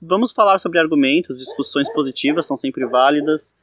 Vamos 0.00 0.30
falar 0.30 0.58
sobre 0.58 0.78
argumentos, 0.78 1.38
discussões 1.38 1.92
positivas 1.92 2.46
são 2.46 2.56
sempre 2.56 2.86
válidas. 2.86 3.54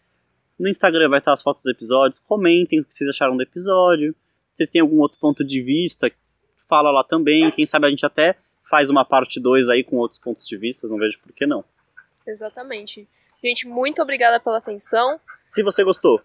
No 0.60 0.68
Instagram 0.68 1.10
vai 1.10 1.20
estar 1.20 1.34
as 1.34 1.42
fotos 1.42 1.64
dos 1.64 1.72
episódios, 1.72 2.20
comentem 2.20 2.80
o 2.80 2.86
que 2.86 2.94
vocês 2.94 3.10
acharam 3.10 3.38
do 3.38 3.44
episódio. 3.44 4.14
Se 4.52 4.58
vocês 4.58 4.70
têm 4.70 4.82
algum 4.82 5.00
outro 5.00 5.18
ponto 5.20 5.44
de 5.44 5.62
vista, 5.62 6.12
fala 6.68 6.92
lá 6.92 7.04
também. 7.04 7.50
Quem 7.52 7.66
sabe 7.66 7.88
a 7.88 7.90
gente 7.90 8.06
até 8.06 8.38
faz 8.70 8.90
uma 8.90 9.06
parte 9.06 9.40
2 9.40 9.70
aí 9.70 9.84
com 9.84 9.98
outros 9.98 10.20
pontos 10.20 10.46
de 10.48 10.58
vista, 10.58 10.88
não 10.88 10.98
vejo 10.98 11.20
por 11.20 11.32
que 11.32 11.46
não. 11.46 11.64
Exatamente. 12.28 13.08
Gente, 13.44 13.68
muito 13.68 14.02
obrigada 14.02 14.40
pela 14.40 14.58
atenção. 14.58 15.20
Se 15.54 15.62
você 15.62 15.84
gostou, 15.84 16.20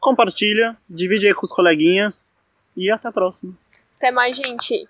compartilha, 0.00 0.76
divide 0.88 1.26
aí 1.26 1.34
com 1.34 1.44
os 1.44 1.52
coleguinhas 1.52 2.34
e 2.76 2.90
até 2.90 3.08
a 3.08 3.12
próxima. 3.12 3.54
Até 4.02 4.10
mais, 4.10 4.36
gente. 4.36 4.88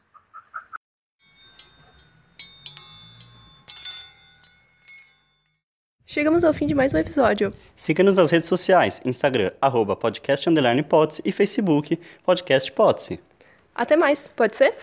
Chegamos 6.07 6.45
ao 6.45 6.55
fim 6.55 6.67
de 6.67 6.75
mais 6.75 6.95
um 6.95 6.97
episódio. 6.97 7.53
Siga-nos 7.77 8.17
nas 8.17 8.31
redes 8.31 8.49
sociais, 8.49 9.03
Instagram, 9.05 9.53
arroba 9.61 9.95
podcast, 9.95 10.49
e 11.27 11.31
Facebook, 11.31 12.01
podcast 12.25 12.73
Até 13.75 13.97
mais, 13.97 14.33
pode 14.35 14.57
ser? 14.57 14.75